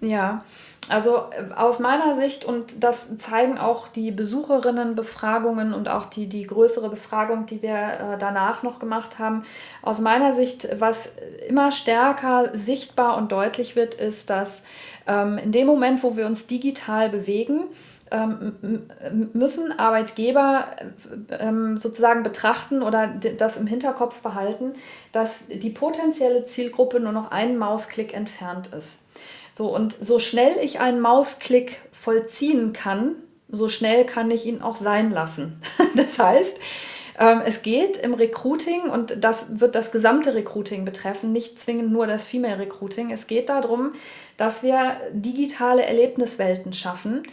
Ja, 0.00 0.44
also 0.88 1.16
äh, 1.16 1.54
aus 1.54 1.80
meiner 1.80 2.16
Sicht, 2.16 2.44
und 2.44 2.82
das 2.82 3.08
zeigen 3.18 3.58
auch 3.58 3.88
die 3.88 4.10
Besucherinnenbefragungen 4.10 5.74
und 5.74 5.88
auch 5.88 6.06
die, 6.06 6.28
die 6.28 6.46
größere 6.46 6.88
Befragung, 6.88 7.46
die 7.46 7.62
wir 7.62 7.74
äh, 7.74 8.18
danach 8.18 8.62
noch 8.62 8.78
gemacht 8.78 9.18
haben, 9.18 9.42
aus 9.82 10.00
meiner 10.00 10.34
Sicht, 10.34 10.68
was 10.78 11.10
immer 11.48 11.70
stärker 11.72 12.50
sichtbar 12.56 13.16
und 13.16 13.32
deutlich 13.32 13.76
wird, 13.76 13.94
ist, 13.94 14.30
dass 14.30 14.62
ähm, 15.06 15.38
in 15.38 15.52
dem 15.52 15.66
Moment, 15.66 16.02
wo 16.02 16.16
wir 16.16 16.26
uns 16.26 16.46
digital 16.46 17.10
bewegen, 17.10 17.64
ähm, 18.10 18.54
müssen 19.34 19.78
Arbeitgeber 19.78 20.68
äh, 21.28 21.34
ähm, 21.34 21.76
sozusagen 21.76 22.22
betrachten 22.22 22.82
oder 22.82 23.08
das 23.08 23.56
im 23.56 23.66
Hinterkopf 23.66 24.20
behalten, 24.20 24.72
dass 25.12 25.42
die 25.48 25.70
potenzielle 25.70 26.44
Zielgruppe 26.46 27.00
nur 27.00 27.12
noch 27.12 27.30
einen 27.30 27.58
Mausklick 27.58 28.14
entfernt 28.14 28.68
ist. 28.68 28.96
So, 29.58 29.74
und 29.74 29.96
so 30.00 30.20
schnell 30.20 30.56
ich 30.62 30.78
einen 30.78 31.00
Mausklick 31.00 31.80
vollziehen 31.90 32.72
kann, 32.72 33.16
so 33.48 33.68
schnell 33.68 34.06
kann 34.06 34.30
ich 34.30 34.46
ihn 34.46 34.62
auch 34.62 34.76
sein 34.76 35.10
lassen. 35.10 35.60
Das 35.96 36.16
heißt, 36.16 36.60
ähm, 37.18 37.42
es 37.44 37.62
geht 37.62 37.96
im 37.96 38.14
Recruiting, 38.14 38.82
und 38.82 39.24
das 39.24 39.58
wird 39.58 39.74
das 39.74 39.90
gesamte 39.90 40.32
Recruiting 40.36 40.84
betreffen, 40.84 41.32
nicht 41.32 41.58
zwingend 41.58 41.90
nur 41.90 42.06
das 42.06 42.22
Female 42.22 42.60
Recruiting. 42.60 43.10
Es 43.10 43.26
geht 43.26 43.48
darum, 43.48 43.94
dass 44.36 44.62
wir 44.62 44.98
digitale 45.10 45.84
Erlebniswelten 45.84 46.72
schaffen, 46.72 47.24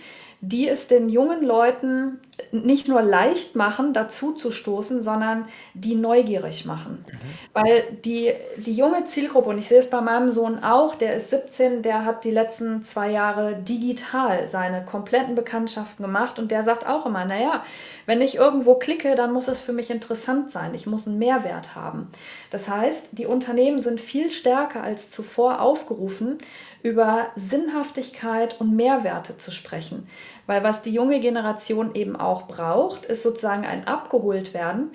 die 0.41 0.67
es 0.67 0.87
den 0.87 1.09
jungen 1.09 1.45
Leuten 1.45 2.21
nicht 2.51 2.87
nur 2.87 3.01
leicht 3.01 3.55
machen, 3.55 3.93
dazu 3.93 4.33
zu 4.33 4.51
stoßen, 4.51 5.01
sondern 5.01 5.45
die 5.73 5.95
neugierig 5.95 6.65
machen. 6.65 7.05
Weil 7.53 7.83
die, 8.03 8.33
die 8.57 8.73
junge 8.75 9.05
Zielgruppe, 9.05 9.49
und 9.49 9.57
ich 9.57 9.67
sehe 9.67 9.79
es 9.79 9.89
bei 9.89 10.01
meinem 10.01 10.29
Sohn 10.29 10.63
auch, 10.63 10.95
der 10.95 11.15
ist 11.15 11.29
17, 11.29 11.81
der 11.81 12.05
hat 12.05 12.25
die 12.25 12.31
letzten 12.31 12.83
zwei 12.83 13.11
Jahre 13.11 13.55
digital 13.55 14.47
seine 14.49 14.83
kompletten 14.83 15.35
Bekanntschaften 15.35 16.05
gemacht 16.05 16.39
und 16.39 16.51
der 16.51 16.63
sagt 16.63 16.87
auch 16.87 17.05
immer, 17.05 17.25
naja, 17.25 17.63
wenn 18.05 18.21
ich 18.21 18.35
irgendwo 18.35 18.75
klicke, 18.75 19.15
dann 19.15 19.31
muss 19.31 19.47
es 19.47 19.61
für 19.61 19.73
mich 19.73 19.89
interessant 19.89 20.51
sein, 20.51 20.73
ich 20.73 20.87
muss 20.87 21.07
einen 21.07 21.17
Mehrwert 21.17 21.75
haben. 21.75 22.11
Das 22.51 22.69
heißt, 22.69 23.09
die 23.11 23.25
Unternehmen 23.25 23.81
sind 23.81 24.01
viel 24.01 24.31
stärker 24.31 24.83
als 24.83 25.09
zuvor 25.09 25.61
aufgerufen, 25.61 26.37
über 26.83 27.27
Sinnhaftigkeit 27.35 28.61
und 28.61 28.75
Mehrwerte 28.75 29.37
zu 29.37 29.49
sprechen. 29.49 30.07
Weil 30.45 30.63
was 30.63 30.83
die 30.83 30.91
junge 30.91 31.19
Generation 31.19 31.95
eben 31.95 32.15
auch 32.15 32.24
braucht, 32.47 33.05
ist 33.05 33.23
sozusagen 33.23 33.65
ein 33.65 33.87
Abgeholtwerden. 33.87 34.91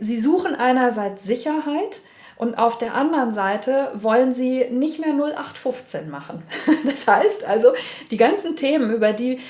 Sie 0.00 0.20
suchen 0.20 0.54
einerseits 0.54 1.24
Sicherheit 1.24 2.00
und 2.36 2.56
auf 2.58 2.78
der 2.78 2.94
anderen 2.94 3.32
Seite 3.32 3.92
wollen 3.94 4.34
sie 4.34 4.66
nicht 4.70 4.98
mehr 4.98 5.14
0815 5.14 6.10
machen. 6.10 6.42
Das 6.84 7.06
heißt 7.06 7.44
also, 7.44 7.72
die 8.10 8.16
ganzen 8.16 8.56
Themen, 8.56 8.92
über 8.92 9.12
die 9.12 9.34
äh, 9.34 9.40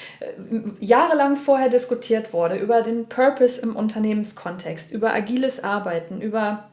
jahrelang 0.80 1.37
vorher 1.37 1.68
diskutiert 1.68 2.32
wurde, 2.32 2.56
über 2.56 2.82
den 2.82 3.08
Purpose 3.08 3.60
im 3.60 3.76
Unternehmenskontext, 3.76 4.90
über 4.90 5.12
agiles 5.12 5.62
Arbeiten, 5.62 6.20
über 6.20 6.64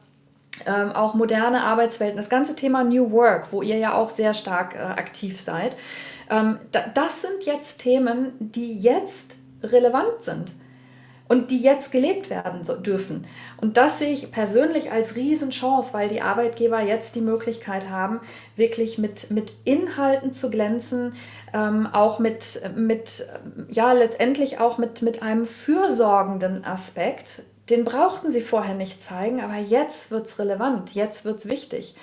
ähm, 0.66 0.92
auch 0.92 1.14
moderne 1.14 1.62
Arbeitswelten, 1.62 2.16
das 2.16 2.28
ganze 2.28 2.54
Thema 2.54 2.84
New 2.84 3.10
Work, 3.10 3.48
wo 3.52 3.62
ihr 3.62 3.78
ja 3.78 3.94
auch 3.94 4.10
sehr 4.10 4.34
stark 4.34 4.74
äh, 4.74 4.78
aktiv 4.78 5.40
seid, 5.40 5.76
ähm, 6.30 6.58
da, 6.70 6.84
das 6.94 7.22
sind 7.22 7.44
jetzt 7.44 7.78
Themen, 7.78 8.32
die 8.38 8.74
jetzt 8.74 9.36
relevant 9.62 10.22
sind 10.22 10.52
und 11.28 11.50
die 11.50 11.62
jetzt 11.62 11.92
gelebt 11.92 12.28
werden 12.28 12.62
dürfen. 12.82 13.26
Und 13.58 13.78
das 13.78 13.98
sehe 13.98 14.12
ich 14.12 14.32
persönlich 14.32 14.92
als 14.92 15.16
Riesenchance, 15.16 15.94
weil 15.94 16.08
die 16.08 16.20
Arbeitgeber 16.20 16.80
jetzt 16.82 17.14
die 17.14 17.22
Möglichkeit 17.22 17.88
haben, 17.88 18.20
wirklich 18.54 18.98
mit, 18.98 19.30
mit 19.30 19.54
Inhalten 19.64 20.34
zu 20.34 20.50
glänzen, 20.50 21.14
ähm, 21.54 21.88
auch 21.90 22.18
mit, 22.18 22.60
mit, 22.76 23.24
ja, 23.70 23.92
letztendlich 23.92 24.58
auch 24.58 24.76
mit, 24.76 25.00
mit 25.00 25.22
einem 25.22 25.46
fürsorgenden 25.46 26.64
Aspekt, 26.66 27.44
den 27.70 27.84
brauchten 27.84 28.30
sie 28.30 28.42
vorher 28.42 28.74
nicht 28.74 29.02
zeigen, 29.02 29.40
aber 29.40 29.56
jetzt 29.56 30.10
wird 30.10 30.26
es 30.26 30.38
relevant, 30.38 30.94
jetzt 30.94 31.24
wird 31.24 31.38
es 31.38 31.48
wichtig. 31.48 31.94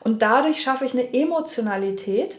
Und 0.00 0.22
dadurch 0.22 0.62
schaffe 0.62 0.84
ich 0.84 0.92
eine 0.92 1.12
Emotionalität. 1.12 2.38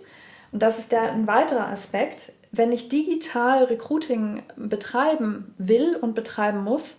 Und 0.53 0.63
das 0.63 0.79
ist 0.79 0.93
der, 0.93 1.11
ein 1.11 1.27
weiterer 1.27 1.67
Aspekt. 1.67 2.31
Wenn 2.51 2.71
ich 2.71 2.89
digital 2.89 3.65
Recruiting 3.65 4.43
betreiben 4.55 5.53
will 5.57 5.97
und 5.99 6.15
betreiben 6.15 6.63
muss, 6.63 6.95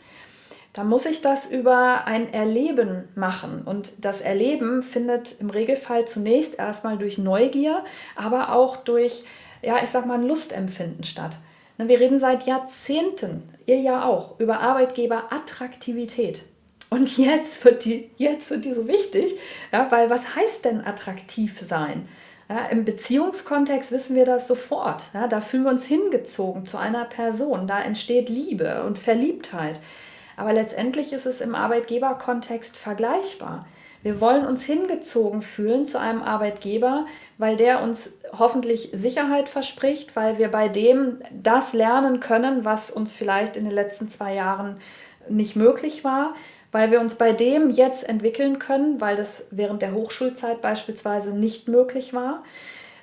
dann 0.72 0.88
muss 0.88 1.06
ich 1.06 1.22
das 1.22 1.46
über 1.46 2.06
ein 2.06 2.32
Erleben 2.32 3.08
machen. 3.14 3.62
Und 3.64 3.92
das 3.98 4.20
Erleben 4.20 4.82
findet 4.82 5.40
im 5.40 5.50
Regelfall 5.50 6.06
zunächst 6.06 6.58
erstmal 6.58 6.98
durch 6.98 7.18
Neugier, 7.18 7.84
aber 8.14 8.52
auch 8.52 8.76
durch, 8.76 9.24
ja, 9.62 9.82
ich 9.82 9.90
sag 9.90 10.06
mal, 10.06 10.18
ein 10.18 10.28
Lustempfinden 10.28 11.04
statt. 11.04 11.38
Ne, 11.78 11.88
wir 11.88 11.98
reden 11.98 12.20
seit 12.20 12.46
Jahrzehnten, 12.46 13.42
ihr 13.66 13.80
ja 13.80 14.04
auch, 14.04 14.38
über 14.38 14.61
Arbeitgeberattraktivität. 14.61 16.44
Und 16.90 17.18
jetzt 17.18 17.64
wird, 17.64 17.84
die, 17.84 18.11
jetzt 18.16 18.50
wird 18.50 18.64
die 18.64 18.74
so 18.74 18.87
wichtig, 18.87 19.34
ja, 19.72 19.90
weil 19.90 20.11
was 20.11 20.37
heißt 20.37 20.64
denn 20.64 20.80
attraktiv 20.80 21.58
sein? 21.58 22.08
Ja, 22.50 22.66
Im 22.66 22.87
Beziehungskontext 22.87 23.92
wissen 23.92 24.16
wir 24.16 24.24
das 24.24 24.48
sofort. 24.48 25.11
Ja, 25.12 25.26
da 25.26 25.42
fühlen 25.42 25.64
wir 25.64 25.70
uns 25.70 25.84
hingezogen 25.84 26.64
zu 26.64 26.78
einer 26.78 27.04
Person. 27.04 27.66
Da 27.66 27.82
entsteht 27.82 28.30
Liebe 28.30 28.84
und 28.84 28.98
Verliebtheit. 28.98 29.80
Aber 30.37 30.54
letztendlich 30.54 31.12
ist 31.12 31.26
es 31.26 31.42
im 31.42 31.54
Arbeitgeberkontext 31.54 32.76
vergleichbar. 32.76 33.66
Wir 34.02 34.20
wollen 34.20 34.46
uns 34.46 34.64
hingezogen 34.64 35.42
fühlen 35.42 35.84
zu 35.84 35.98
einem 35.98 36.22
Arbeitgeber, 36.22 37.06
weil 37.37 37.56
der 37.56 37.82
uns 37.82 38.11
hoffentlich 38.38 38.90
Sicherheit 38.92 39.48
verspricht, 39.48 40.16
weil 40.16 40.38
wir 40.38 40.48
bei 40.48 40.68
dem 40.68 41.20
das 41.32 41.72
lernen 41.72 42.20
können, 42.20 42.64
was 42.64 42.90
uns 42.90 43.12
vielleicht 43.12 43.56
in 43.56 43.64
den 43.64 43.74
letzten 43.74 44.08
zwei 44.08 44.34
Jahren 44.34 44.78
nicht 45.28 45.56
möglich 45.56 46.04
war, 46.04 46.34
weil 46.72 46.90
wir 46.90 47.00
uns 47.00 47.14
bei 47.14 47.33
dem 47.33 47.70
jetzt 47.70 48.09
entwickeln 48.09 48.59
können, 48.59 49.00
weil 49.00 49.16
das 49.16 49.44
während 49.50 49.83
der 49.83 49.94
Hochschulzeit 49.94 50.61
beispielsweise 50.61 51.33
nicht 51.33 51.68
möglich 51.68 52.12
war. 52.12 52.44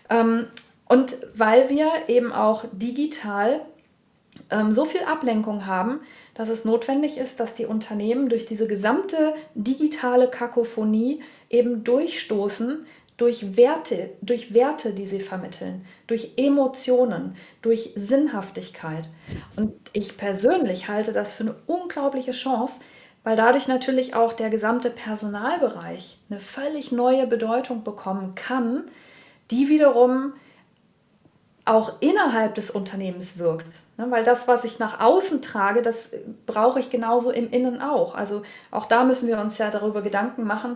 Ähm, 0.10 0.47
und 0.88 1.17
weil 1.34 1.69
wir 1.69 1.91
eben 2.08 2.32
auch 2.32 2.65
digital 2.71 3.62
ähm, 4.51 4.73
so 4.73 4.86
viel 4.86 5.01
Ablenkung 5.01 5.65
haben, 5.65 5.99
dass 6.36 6.49
es 6.49 6.65
notwendig 6.65 7.17
ist, 7.17 7.39
dass 7.39 7.56
die 7.56 7.65
Unternehmen 7.65 8.30
durch 8.30 8.45
diese 8.45 8.67
gesamte 8.67 9.34
digitale 9.56 10.28
Kakophonie 10.30 11.21
eben 11.49 11.84
durchstoßen 11.84 12.86
durch 13.17 13.56
Werte, 13.56 14.10
durch 14.21 14.54
Werte, 14.54 14.93
die 14.93 15.08
sie 15.08 15.21
vermitteln, 15.21 15.86
durch 16.08 16.34
Emotionen, 16.36 17.36
durch 17.62 17.91
Sinnhaftigkeit. 17.95 19.08
Und 19.56 19.73
ich 19.93 20.17
persönlich 20.17 20.89
halte 20.89 21.13
das 21.13 21.34
für 21.34 21.43
eine 21.43 21.56
unglaubliche 21.65 22.32
Chance, 22.32 22.80
weil 23.26 23.36
dadurch 23.36 23.68
natürlich 23.68 24.14
auch 24.14 24.32
der 24.32 24.50
gesamte 24.50 24.92
Personalbereich 24.92 26.20
eine 26.30 26.40
völlig 26.40 26.92
neue 26.94 27.26
Bedeutung 27.28 27.84
bekommen 27.84 28.36
kann, 28.36 28.84
die 29.52 29.68
wiederum 29.68 30.34
auch 31.66 31.94
innerhalb 32.02 32.54
des 32.54 32.70
Unternehmens 32.70 33.40
wirkt. 33.40 33.66
Ne, 33.98 34.12
weil 34.12 34.24
das, 34.24 34.48
was 34.48 34.64
ich 34.64 34.78
nach 34.78 35.00
außen 35.00 35.42
trage, 35.42 35.82
das 35.82 36.12
brauche 36.46 36.80
ich 36.80 36.92
genauso 36.92 37.32
im 37.32 37.50
Innen 37.50 37.82
auch. 37.82 38.14
Also 38.14 38.44
auch 38.70 38.86
da 38.86 39.04
müssen 39.04 39.28
wir 39.28 39.40
uns 39.40 39.58
ja 39.58 39.72
darüber 39.72 40.04
Gedanken 40.04 40.44
machen, 40.44 40.76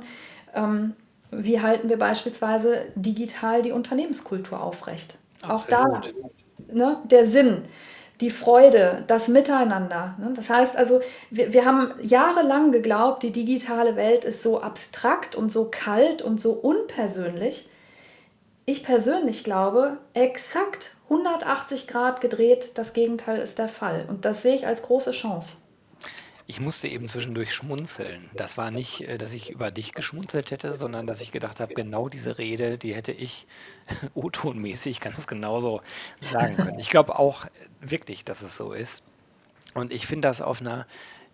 ähm, 0.55 0.95
wie 1.29 1.61
halten 1.61 1.87
wir 1.87 1.99
beispielsweise 1.99 2.85
digital 2.95 3.61
die 3.61 3.71
Unternehmenskultur 3.71 4.59
aufrecht. 4.59 5.19
Absolut. 5.43 5.53
Auch 5.53 5.67
da 5.67 6.01
ne, 6.73 6.97
der 7.03 7.27
Sinn 7.27 7.61
die 8.21 8.31
Freude, 8.31 9.03
das 9.07 9.27
Miteinander. 9.27 10.15
Ne? 10.19 10.31
Das 10.35 10.49
heißt 10.49 10.75
also, 10.75 10.99
wir, 11.29 11.53
wir 11.53 11.65
haben 11.65 11.93
jahrelang 12.01 12.71
geglaubt, 12.71 13.23
die 13.23 13.31
digitale 13.31 13.95
Welt 13.95 14.25
ist 14.25 14.43
so 14.43 14.61
abstrakt 14.61 15.35
und 15.35 15.51
so 15.51 15.69
kalt 15.71 16.21
und 16.21 16.41
so 16.41 16.51
unpersönlich. 16.51 17.69
Ich 18.65 18.83
persönlich 18.83 19.43
glaube, 19.43 19.97
exakt 20.13 20.95
180 21.05 21.87
Grad 21.87 22.21
gedreht, 22.21 22.71
das 22.75 22.93
Gegenteil 22.93 23.39
ist 23.39 23.57
der 23.57 23.69
Fall. 23.69 24.05
Und 24.07 24.25
das 24.25 24.43
sehe 24.43 24.53
ich 24.53 24.67
als 24.67 24.81
große 24.81 25.11
Chance. 25.11 25.57
Ich 26.49 26.59
musste 26.59 26.87
eben 26.87 27.07
zwischendurch 27.07 27.53
schmunzeln. 27.53 28.27
Das 28.33 28.57
war 28.57 28.71
nicht, 28.71 29.01
äh, 29.01 29.19
dass 29.19 29.33
ich 29.33 29.51
über 29.51 29.69
dich 29.69 29.93
geschmunzelt 29.93 30.49
hätte, 30.49 30.73
sondern 30.73 31.05
dass 31.05 31.21
ich 31.21 31.31
gedacht 31.31 31.59
habe, 31.59 31.75
genau 31.75 32.09
diese 32.09 32.39
Rede, 32.39 32.79
die 32.79 32.95
hätte 32.95 33.11
ich 33.11 33.45
O-Ton-mäßig 34.15 34.99
ganz 34.99 35.27
genauso 35.27 35.81
sagen 36.21 36.55
können. 36.57 36.79
Ich 36.79 36.89
glaube 36.89 37.19
auch 37.19 37.45
wirklich, 37.81 38.25
dass 38.25 38.41
es 38.41 38.57
so 38.57 38.73
ist. 38.73 39.03
Und 39.75 39.93
ich 39.93 40.07
finde 40.07 40.27
das 40.27 40.41
auf 40.41 40.59
einer 40.59 40.87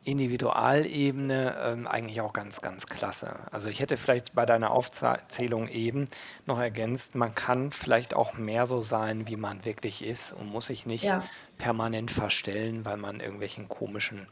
Individualebene 0.04 1.56
ähm, 1.64 1.88
eigentlich 1.88 2.20
auch 2.20 2.34
ganz, 2.34 2.60
ganz 2.62 2.86
klasse. 2.86 3.40
Also 3.52 3.70
ich 3.70 3.80
hätte 3.80 3.96
vielleicht 3.96 4.36
bei 4.36 4.46
deiner 4.46 4.72
Aufzählung 4.72 5.70
eben 5.70 6.10
noch 6.46 6.60
ergänzt, 6.60 7.16
man 7.16 7.34
kann 7.34 7.72
vielleicht 7.72 8.14
auch 8.14 8.34
mehr 8.34 8.66
so 8.66 8.82
sein, 8.82 9.28
wie 9.30 9.38
man 9.38 9.64
wirklich 9.64 10.04
ist 10.04 10.34
und 10.34 10.48
muss 10.48 10.68
sich 10.68 10.86
nicht 10.86 11.04
Ja. 11.06 11.24
permanent 11.58 12.12
verstellen, 12.12 12.84
weil 12.84 12.98
man 12.98 13.22
irgendwelchen 13.22 13.70
komischen 13.70 14.28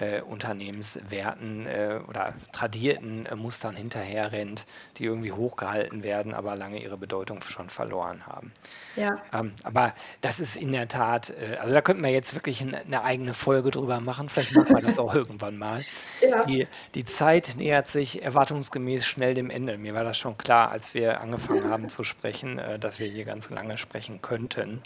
äh, 0.00 0.22
Unternehmenswerten 0.22 1.66
äh, 1.66 2.00
oder 2.08 2.34
tradierten 2.52 3.26
äh, 3.26 3.36
Mustern 3.36 3.76
hinterherrennt, 3.76 4.66
die 4.96 5.04
irgendwie 5.04 5.32
hochgehalten 5.32 6.02
werden, 6.02 6.34
aber 6.34 6.56
lange 6.56 6.82
ihre 6.82 6.96
Bedeutung 6.96 7.42
schon 7.42 7.68
verloren 7.68 8.26
haben. 8.26 8.52
Ja. 8.96 9.16
Ähm, 9.32 9.52
aber 9.62 9.94
das 10.22 10.40
ist 10.40 10.56
in 10.56 10.72
der 10.72 10.88
Tat, 10.88 11.30
äh, 11.30 11.56
also 11.60 11.74
da 11.74 11.82
könnten 11.82 12.02
wir 12.02 12.10
jetzt 12.10 12.34
wirklich 12.34 12.62
eine, 12.62 13.04
eigene 13.04 13.34
Folge 13.34 13.70
drüber 13.70 14.00
machen. 14.00 14.28
Vielleicht 14.28 14.56
machen 14.56 14.74
wir 14.74 14.82
das 14.82 14.98
auch 14.98 15.14
irgendwann 15.20 15.58
mal. 15.58 15.82
Ja. 16.20 16.44
Die, 16.44 16.66
die 16.94 17.04
Zeit 17.04 17.56
nähert 17.56 17.88
sich 17.88 18.22
erwartungsgemäß 18.22 19.04
schnell 19.04 19.34
dem 19.34 19.50
Ende. 19.50 19.76
Mir 19.76 19.94
war 19.94 20.04
das 20.04 20.16
schon 20.16 20.38
klar, 20.38 20.70
als 20.70 20.94
wir 20.94 21.20
angefangen 21.20 21.70
haben 21.70 21.88
zu 21.88 22.04
sprechen, 22.04 22.58
äh, 22.58 22.78
dass 22.78 22.98
wir 22.98 23.06
hier 23.06 23.24
ganz 23.24 23.50
lange 23.50 23.76
sprechen 23.76 24.22
könnten. 24.22 24.82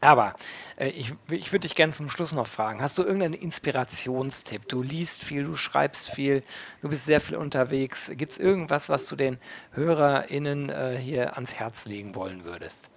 Aber 0.00 0.34
äh, 0.76 0.88
ich, 0.88 1.14
ich 1.30 1.52
würde 1.52 1.66
dich 1.66 1.74
gerne 1.74 1.92
zum 1.92 2.08
Schluss 2.08 2.32
noch 2.32 2.46
fragen, 2.46 2.80
hast 2.80 2.98
du 2.98 3.02
irgendeinen 3.02 3.34
Inspirationstipp? 3.34 4.68
Du 4.68 4.82
liest 4.82 5.24
viel, 5.24 5.44
du 5.44 5.56
schreibst 5.56 6.10
viel, 6.10 6.42
du 6.82 6.88
bist 6.88 7.04
sehr 7.04 7.20
viel 7.20 7.36
unterwegs. 7.36 8.10
Gibt 8.14 8.32
es 8.32 8.38
irgendwas, 8.38 8.88
was 8.88 9.06
du 9.06 9.16
den 9.16 9.38
HörerInnen 9.72 10.70
äh, 10.70 10.96
hier 10.96 11.34
ans 11.34 11.54
Herz 11.54 11.86
legen 11.86 12.14
wollen 12.14 12.44
würdest? 12.44 12.88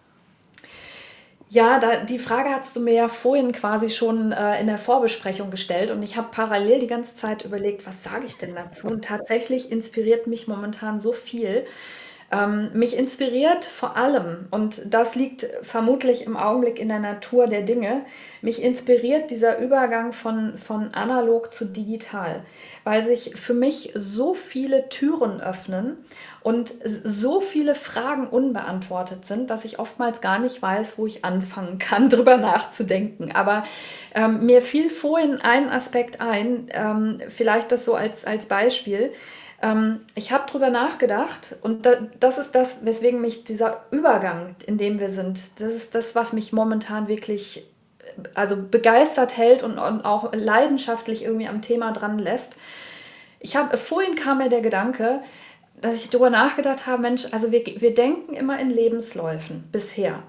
Ja, 1.53 1.79
da, 1.79 1.97
die 1.97 2.19
Frage 2.19 2.49
hast 2.49 2.77
du 2.77 2.79
mir 2.79 2.93
ja 2.93 3.07
vorhin 3.09 3.51
quasi 3.51 3.89
schon 3.89 4.31
äh, 4.31 4.61
in 4.61 4.67
der 4.67 4.77
Vorbesprechung 4.77 5.51
gestellt 5.51 5.91
und 5.91 6.01
ich 6.01 6.15
habe 6.15 6.29
parallel 6.31 6.79
die 6.79 6.87
ganze 6.87 7.13
Zeit 7.17 7.43
überlegt, 7.43 7.85
was 7.85 8.03
sage 8.03 8.25
ich 8.25 8.37
denn 8.37 8.55
dazu? 8.55 8.87
Und 8.87 9.03
tatsächlich 9.03 9.69
inspiriert 9.69 10.27
mich 10.27 10.47
momentan 10.47 11.01
so 11.01 11.11
viel. 11.11 11.65
Ähm, 12.33 12.69
mich 12.73 12.97
inspiriert 12.97 13.65
vor 13.65 13.97
allem, 13.97 14.47
und 14.51 14.81
das 14.85 15.15
liegt 15.15 15.45
vermutlich 15.63 16.25
im 16.25 16.37
Augenblick 16.37 16.79
in 16.79 16.87
der 16.87 16.99
Natur 16.99 17.47
der 17.47 17.61
Dinge, 17.61 18.05
mich 18.41 18.63
inspiriert 18.63 19.31
dieser 19.31 19.59
Übergang 19.59 20.13
von, 20.13 20.57
von 20.57 20.93
analog 20.93 21.51
zu 21.51 21.65
digital, 21.65 22.43
weil 22.85 23.03
sich 23.03 23.35
für 23.35 23.53
mich 23.53 23.91
so 23.95 24.33
viele 24.33 24.87
Türen 24.87 25.41
öffnen 25.41 25.97
und 26.41 26.73
so 27.03 27.41
viele 27.41 27.75
Fragen 27.75 28.29
unbeantwortet 28.29 29.25
sind, 29.25 29.49
dass 29.49 29.65
ich 29.65 29.77
oftmals 29.77 30.21
gar 30.21 30.39
nicht 30.39 30.61
weiß, 30.61 30.97
wo 30.97 31.05
ich 31.07 31.25
anfangen 31.25 31.79
kann, 31.79 32.07
drüber 32.09 32.37
nachzudenken. 32.37 33.33
Aber 33.33 33.65
ähm, 34.15 34.45
mir 34.45 34.61
fiel 34.61 34.89
vorhin 34.89 35.41
ein 35.41 35.69
Aspekt 35.69 36.21
ein, 36.21 36.69
ähm, 36.71 37.19
vielleicht 37.27 37.73
das 37.73 37.83
so 37.83 37.93
als, 37.93 38.23
als 38.23 38.45
Beispiel. 38.45 39.11
Ähm, 39.61 40.01
ich 40.15 40.31
habe 40.31 40.45
darüber 40.47 40.69
nachgedacht 40.69 41.55
und 41.61 41.85
da, 41.85 41.93
das 42.19 42.37
ist 42.37 42.55
das, 42.55 42.83
weswegen 42.85 43.21
mich 43.21 43.43
dieser 43.43 43.85
Übergang, 43.91 44.55
in 44.65 44.77
dem 44.77 44.99
wir 44.99 45.09
sind, 45.09 45.59
das 45.61 45.73
ist 45.73 45.95
das, 45.95 46.15
was 46.15 46.33
mich 46.33 46.51
momentan 46.51 47.07
wirklich 47.07 47.67
also 48.33 48.57
begeistert 48.57 49.37
hält 49.37 49.63
und, 49.63 49.77
und 49.77 50.03
auch 50.03 50.33
leidenschaftlich 50.33 51.23
irgendwie 51.23 51.47
am 51.47 51.61
Thema 51.61 51.91
dran 51.91 52.19
lässt. 52.19 52.55
Ich 53.39 53.55
habe 53.55 53.77
vorhin 53.77 54.15
kam 54.15 54.39
mir 54.39 54.49
der 54.49 54.61
Gedanke, 54.61 55.21
dass 55.79 55.95
ich 55.95 56.09
darüber 56.09 56.29
nachgedacht 56.29 56.85
habe, 56.85 57.01
Mensch, 57.01 57.25
also 57.31 57.51
wir, 57.51 57.65
wir 57.65 57.93
denken 57.93 58.33
immer 58.33 58.59
in 58.59 58.69
Lebensläufen 58.69 59.67
bisher. 59.71 60.21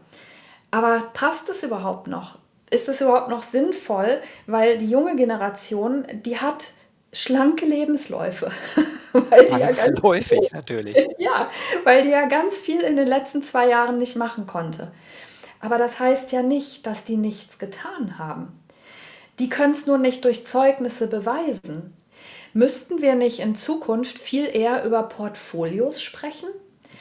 Aber 0.70 1.10
passt 1.12 1.48
es 1.50 1.62
überhaupt 1.62 2.06
noch? 2.06 2.38
Ist 2.70 2.88
es 2.88 3.02
überhaupt 3.02 3.28
noch 3.28 3.42
sinnvoll? 3.42 4.22
Weil 4.46 4.78
die 4.78 4.88
junge 4.88 5.14
Generation, 5.16 6.06
die 6.24 6.38
hat 6.38 6.72
schlanke 7.12 7.66
Lebensläufe. 7.66 8.50
weil 9.12 9.46
die 9.46 9.58
ja 9.58 9.66
ganz 9.66 10.02
häufig 10.02 10.38
viel, 10.40 10.48
natürlich. 10.52 10.96
Ja, 11.18 11.50
weil 11.84 12.02
die 12.02 12.10
ja 12.10 12.26
ganz 12.26 12.58
viel 12.58 12.80
in 12.80 12.96
den 12.96 13.06
letzten 13.06 13.42
zwei 13.42 13.68
Jahren 13.68 13.98
nicht 13.98 14.16
machen 14.16 14.46
konnte. 14.46 14.92
Aber 15.60 15.78
das 15.78 16.00
heißt 16.00 16.32
ja 16.32 16.42
nicht, 16.42 16.86
dass 16.86 17.04
die 17.04 17.16
nichts 17.16 17.58
getan 17.58 18.18
haben. 18.18 18.58
Die 19.38 19.48
können 19.48 19.74
es 19.74 19.86
nur 19.86 19.98
nicht 19.98 20.24
durch 20.24 20.46
Zeugnisse 20.46 21.06
beweisen. 21.06 21.96
Müssten 22.52 23.00
wir 23.00 23.14
nicht 23.14 23.40
in 23.40 23.54
Zukunft 23.54 24.18
viel 24.18 24.44
eher 24.44 24.84
über 24.84 25.04
Portfolios 25.04 26.02
sprechen? 26.02 26.48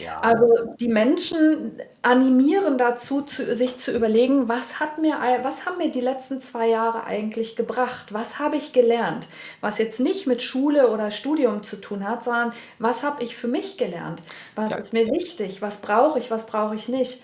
Ja. 0.02 0.20
Also 0.22 0.74
die 0.80 0.88
Menschen 0.88 1.82
animieren 2.02 2.78
dazu, 2.78 3.22
zu, 3.22 3.56
sich 3.56 3.78
zu 3.78 3.96
überlegen, 3.96 4.48
was, 4.48 4.80
hat 4.80 4.98
mir, 4.98 5.14
was 5.44 5.66
haben 5.66 5.78
mir 5.78 5.92
die 5.92 6.02
letzten 6.02 6.42
zwei 6.42 6.68
Jahre 6.68 7.04
eigentlich 7.04 7.56
gebracht? 7.56 8.14
Was 8.14 8.40
habe 8.40 8.58
ich 8.58 8.74
gelernt? 8.74 9.28
Was 9.62 9.78
jetzt 9.78 10.00
nicht 10.00 10.28
mit 10.28 10.42
Schule 10.42 10.90
oder 10.90 11.12
Studium 11.12 11.64
zu 11.64 11.80
tun 11.80 12.08
hat, 12.08 12.24
sondern 12.24 12.54
was 12.80 13.04
habe 13.04 13.24
ich 13.24 13.36
für 13.36 13.48
mich 13.48 13.78
gelernt? 13.78 14.22
Was 14.56 14.72
ja. 14.72 14.78
ist 14.78 14.94
mir 14.94 15.08
wichtig? 15.12 15.62
Was 15.62 15.78
brauche 15.78 16.20
ich? 16.20 16.32
Was 16.32 16.46
brauche 16.46 16.76
ich 16.76 16.90
nicht? 16.90 17.22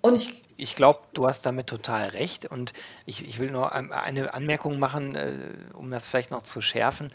Und 0.00 0.16
ich, 0.16 0.42
ich 0.56 0.76
glaube, 0.76 1.00
du 1.14 1.26
hast 1.26 1.46
damit 1.46 1.66
total 1.66 2.08
recht. 2.08 2.46
Und 2.46 2.72
ich, 3.06 3.26
ich 3.26 3.38
will 3.38 3.50
nur 3.50 3.72
eine 3.72 4.34
Anmerkung 4.34 4.78
machen, 4.78 5.14
äh, 5.14 5.38
um 5.74 5.90
das 5.90 6.06
vielleicht 6.06 6.30
noch 6.30 6.42
zu 6.42 6.60
schärfen 6.60 7.12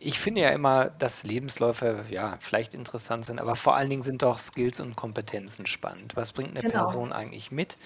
ich 0.00 0.18
finde 0.18 0.42
ja 0.42 0.50
immer, 0.50 0.90
dass 0.90 1.24
Lebensläufe 1.24 2.04
ja 2.10 2.36
vielleicht 2.40 2.74
interessant 2.74 3.24
sind, 3.24 3.40
aber 3.40 3.56
vor 3.56 3.76
allen 3.76 3.90
Dingen 3.90 4.02
sind 4.02 4.22
doch 4.22 4.38
Skills 4.38 4.80
und 4.80 4.96
Kompetenzen 4.96 5.66
spannend. 5.66 6.16
Was 6.16 6.32
bringt 6.32 6.50
eine 6.50 6.62
Genau. 6.62 6.96
Person 6.96 7.12
eigentlich 7.12 7.50
mit? 7.50 7.78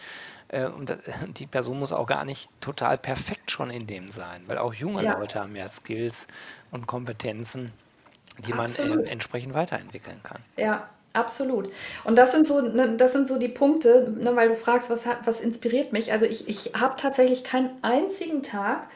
Äh, 0.49 0.67
und 0.67 0.97
die 1.39 1.47
Person 1.47 1.79
muss 1.81 1.93
auch 1.93 2.07
gar 2.07 2.25
nicht 2.25 2.51
total 2.61 2.99
perfekt 2.99 3.51
schon 3.51 3.71
in 3.71 3.87
dem 3.87 4.11
sein, 4.11 4.45
weil 4.49 4.59
auch 4.59 4.75
junge 4.75 5.03
Ja, 5.03 5.17
Leute 5.17 5.41
haben 5.41 5.57
ja 5.57 5.69
Skills 5.69 6.29
und 6.71 6.87
Kompetenzen, 6.87 7.73
die 8.39 8.55
man 8.55 8.77
äh, 8.77 8.99
entsprechend 9.07 9.55
weiterentwickeln 9.55 10.23
kann. 10.23 10.45
Ja, 10.57 10.89
absolut. 11.13 11.73
Und 12.05 12.17
das 12.17 12.33
sind 12.33 12.47
so, 12.47 12.61
ne, 12.61 12.97
das 12.97 13.13
sind 13.13 13.29
so 13.29 13.39
die 13.39 13.49
Punkte, 13.49 14.11
ne, 14.19 14.35
weil 14.37 14.49
du 14.49 14.55
fragst, 14.57 14.91
was 14.91 15.07
hat, 15.07 15.19
was 15.27 15.41
inspiriert 15.41 15.93
mich. 15.93 16.13
Also 16.13 16.27
ich, 16.27 16.49
ich 16.49 16.73
habe 16.79 16.97
tatsächlich 17.01 17.45
keinen 17.45 17.71
einzigen 17.83 18.43
Tag, 18.43 18.87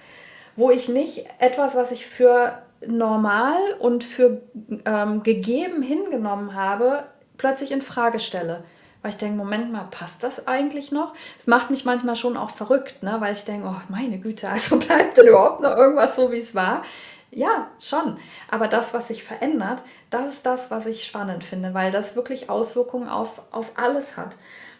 wo 0.57 0.71
ich 0.73 0.89
nicht 0.91 1.27
etwas, 1.41 1.77
was 1.77 1.93
ich 1.93 2.07
für 2.07 2.63
normal 2.89 3.59
und 3.79 4.05
für 4.05 4.43
ähm, 4.85 5.23
gegeben 5.23 5.83
hingenommen 5.83 6.55
habe, 6.55 7.05
plötzlich 7.37 7.73
in 7.73 7.83
Frage 7.83 8.21
stelle. 8.21 8.65
Weil 9.03 9.11
ich 9.11 9.19
denke, 9.19 9.37
Moment 9.37 9.71
mal, 9.71 9.87
passt 9.91 10.23
das 10.23 10.47
eigentlich 10.47 10.91
noch? 10.91 11.13
Es 11.39 11.47
macht 11.47 11.71
mich 11.71 11.85
manchmal 11.85 12.17
schon 12.17 12.39
auch 12.39 12.49
verrückt, 12.49 13.03
ne? 13.03 13.17
weil 13.19 13.35
ich 13.35 13.45
denke, 13.45 13.69
oh 13.69 13.81
meine 13.91 14.19
Güte, 14.19 14.49
also 14.49 14.79
bleibt 14.79 15.19
denn 15.19 15.27
überhaupt 15.27 15.61
noch 15.61 15.77
irgendwas 15.77 16.17
so, 16.17 16.33
wie 16.33 16.39
es 16.39 16.55
war? 16.55 16.83
Ja, 17.31 17.69
schon. 17.81 18.17
Aber 18.49 18.69
das, 18.69 18.95
was 18.95 19.09
sich 19.09 19.23
verändert, 19.23 19.83
das 20.09 20.35
ist 20.35 20.47
das, 20.47 20.71
was 20.71 20.87
ich 20.87 21.05
spannend 21.05 21.45
finde, 21.45 21.75
weil 21.75 21.91
das 21.91 22.17
wirklich 22.17 22.49
Auswirkungen 22.49 23.09
auf, 23.09 23.43
auf 23.51 23.73
alles 23.75 24.17
hat. 24.17 24.37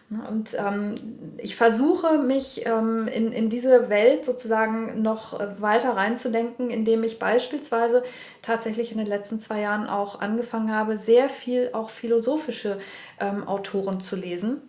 Ne, 0.09 0.19
und 0.29 0.55
ähm, 0.59 0.95
ich 1.39 1.55
versuche 1.55 2.19
mich 2.19 2.65
ähm, 2.67 3.07
in, 3.07 3.31
in 3.31 3.49
diese 3.49 3.89
Welt 3.89 4.23
sozusagen 4.23 5.01
noch 5.01 5.39
äh, 5.39 5.59
weiter 5.59 5.95
reinzudenken, 5.95 6.69
indem 6.69 7.03
ich 7.03 7.17
beispielsweise 7.17 8.03
tatsächlich 8.43 8.91
in 8.91 8.99
den 8.99 9.07
letzten 9.07 9.39
zwei 9.39 9.61
Jahren 9.61 9.87
auch 9.87 10.21
angefangen 10.21 10.71
habe, 10.71 10.97
sehr 10.99 11.29
viel 11.29 11.71
auch 11.73 11.89
philosophische 11.89 12.77
ähm, 13.19 13.47
Autoren 13.47 13.99
zu 13.99 14.15
lesen 14.15 14.61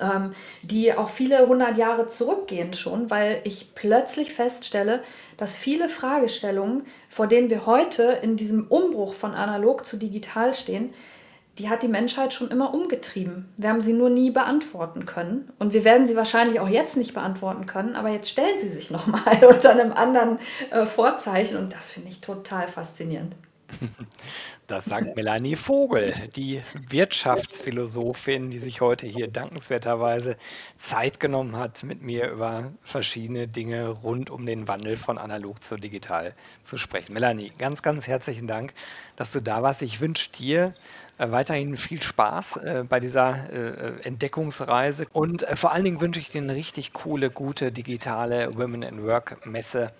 ähm, 0.00 0.32
die 0.62 0.92
auch 0.94 1.08
viele 1.08 1.46
hundert 1.46 1.76
Jahre 1.76 2.08
zurückgehen 2.08 2.74
schon, 2.74 3.10
weil 3.10 3.40
ich 3.44 3.74
plötzlich 3.74 4.32
feststelle, 4.32 5.02
dass 5.36 5.56
viele 5.56 5.88
Fragestellungen, 5.88 6.84
vor 7.08 7.26
denen 7.26 7.50
wir 7.50 7.66
heute 7.66 8.18
in 8.22 8.36
diesem 8.36 8.66
Umbruch 8.68 9.14
von 9.14 9.34
analog 9.34 9.86
zu 9.86 9.96
digital 9.96 10.54
stehen, 10.54 10.92
die 11.58 11.68
hat 11.68 11.82
die 11.82 11.88
Menschheit 11.88 12.32
schon 12.32 12.50
immer 12.50 12.72
umgetrieben. 12.72 13.48
Wir 13.56 13.68
haben 13.68 13.82
sie 13.82 13.92
nur 13.92 14.08
nie 14.08 14.30
beantworten 14.30 15.04
können. 15.04 15.50
Und 15.58 15.72
wir 15.72 15.84
werden 15.84 16.06
sie 16.06 16.16
wahrscheinlich 16.16 16.60
auch 16.60 16.68
jetzt 16.68 16.96
nicht 16.96 17.14
beantworten 17.14 17.66
können, 17.66 17.94
aber 17.94 18.08
jetzt 18.08 18.30
stellen 18.30 18.58
sie 18.58 18.70
sich 18.70 18.90
nochmal 18.90 19.44
unter 19.48 19.70
einem 19.70 19.92
anderen 19.92 20.38
äh, 20.70 20.86
Vorzeichen 20.86 21.56
und 21.56 21.72
das 21.72 21.90
finde 21.90 22.08
ich 22.08 22.20
total 22.20 22.68
faszinierend. 22.68 23.36
Das 24.68 24.86
sagt 24.86 25.16
Melanie 25.16 25.56
Vogel, 25.56 26.14
die 26.34 26.62
Wirtschaftsphilosophin, 26.88 28.50
die 28.50 28.58
sich 28.58 28.80
heute 28.80 29.06
hier 29.06 29.28
dankenswerterweise 29.28 30.36
Zeit 30.76 31.20
genommen 31.20 31.56
hat, 31.56 31.82
mit 31.82 32.02
mir 32.02 32.30
über 32.30 32.72
verschiedene 32.82 33.48
Dinge 33.48 33.88
rund 33.88 34.30
um 34.30 34.46
den 34.46 34.68
Wandel 34.68 34.96
von 34.96 35.18
analog 35.18 35.62
zu 35.62 35.76
digital 35.76 36.34
zu 36.62 36.78
sprechen. 36.78 37.12
Melanie, 37.12 37.52
ganz, 37.58 37.82
ganz 37.82 38.06
herzlichen 38.06 38.46
Dank, 38.46 38.72
dass 39.16 39.32
du 39.32 39.40
da 39.40 39.62
warst. 39.62 39.82
Ich 39.82 40.00
wünsche 40.00 40.30
dir 40.30 40.74
äh, 41.18 41.30
weiterhin 41.30 41.76
viel 41.76 42.02
Spaß 42.02 42.56
äh, 42.56 42.84
bei 42.88 42.98
dieser 42.98 43.52
äh, 43.52 44.00
Entdeckungsreise 44.02 45.06
und 45.12 45.44
vor 45.54 45.72
allen 45.72 45.84
Dingen 45.84 46.00
wünsche 46.00 46.20
ich 46.20 46.30
dir 46.30 46.40
eine 46.40 46.54
richtig 46.54 46.92
coole, 46.92 47.30
gute 47.30 47.72
digitale 47.72 48.56
Women 48.56 48.82
in 48.82 49.04
Work 49.04 49.44
Messe 49.44 49.92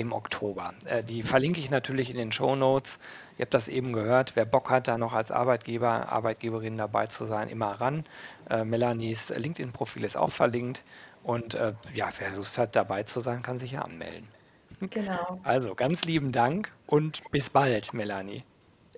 im 0.00 0.12
Oktober. 0.12 0.74
Äh, 0.84 1.04
die 1.04 1.22
verlinke 1.22 1.60
ich 1.60 1.70
natürlich 1.70 2.10
in 2.10 2.16
den 2.16 2.32
Show 2.32 2.56
Notes. 2.56 2.98
Ihr 3.38 3.44
habt 3.44 3.54
das 3.54 3.68
eben 3.68 3.92
gehört. 3.92 4.36
Wer 4.36 4.44
Bock 4.44 4.70
hat, 4.70 4.88
da 4.88 4.98
noch 4.98 5.12
als 5.12 5.30
Arbeitgeber, 5.30 6.08
Arbeitgeberin 6.10 6.76
dabei 6.76 7.06
zu 7.06 7.26
sein, 7.26 7.48
immer 7.48 7.80
ran. 7.80 8.04
Äh, 8.48 8.64
Melanies 8.64 9.30
LinkedIn-Profil 9.30 10.04
ist 10.04 10.16
auch 10.16 10.30
verlinkt. 10.30 10.82
Und 11.22 11.54
äh, 11.54 11.74
ja, 11.94 12.08
wer 12.18 12.30
Lust 12.30 12.58
hat, 12.58 12.76
dabei 12.76 13.02
zu 13.02 13.20
sein, 13.20 13.42
kann 13.42 13.58
sich 13.58 13.72
ja 13.72 13.82
anmelden. 13.82 14.28
Genau. 14.80 15.40
Also 15.42 15.74
ganz 15.74 16.04
lieben 16.04 16.32
Dank 16.32 16.72
und 16.86 17.22
bis 17.30 17.50
bald, 17.50 17.92
Melanie. 17.92 18.44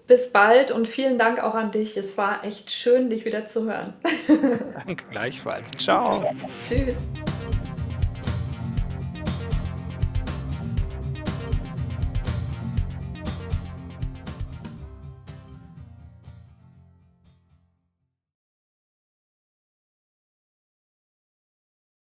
Bis 0.07 0.30
bald 0.30 0.70
und 0.70 0.86
vielen 0.86 1.18
Dank 1.18 1.42
auch 1.42 1.55
an 1.55 1.70
dich. 1.70 1.96
Es 1.96 2.18
war 2.18 2.44
echt 2.44 2.70
schön, 2.70 3.11
dich 3.11 3.24
wieder 3.24 3.46
zu 3.46 3.64
hören. 3.64 3.94
Danke 4.74 5.05
gleichfalls. 5.11 5.70
Ciao. 5.78 6.24
Tschüss. 6.61 6.96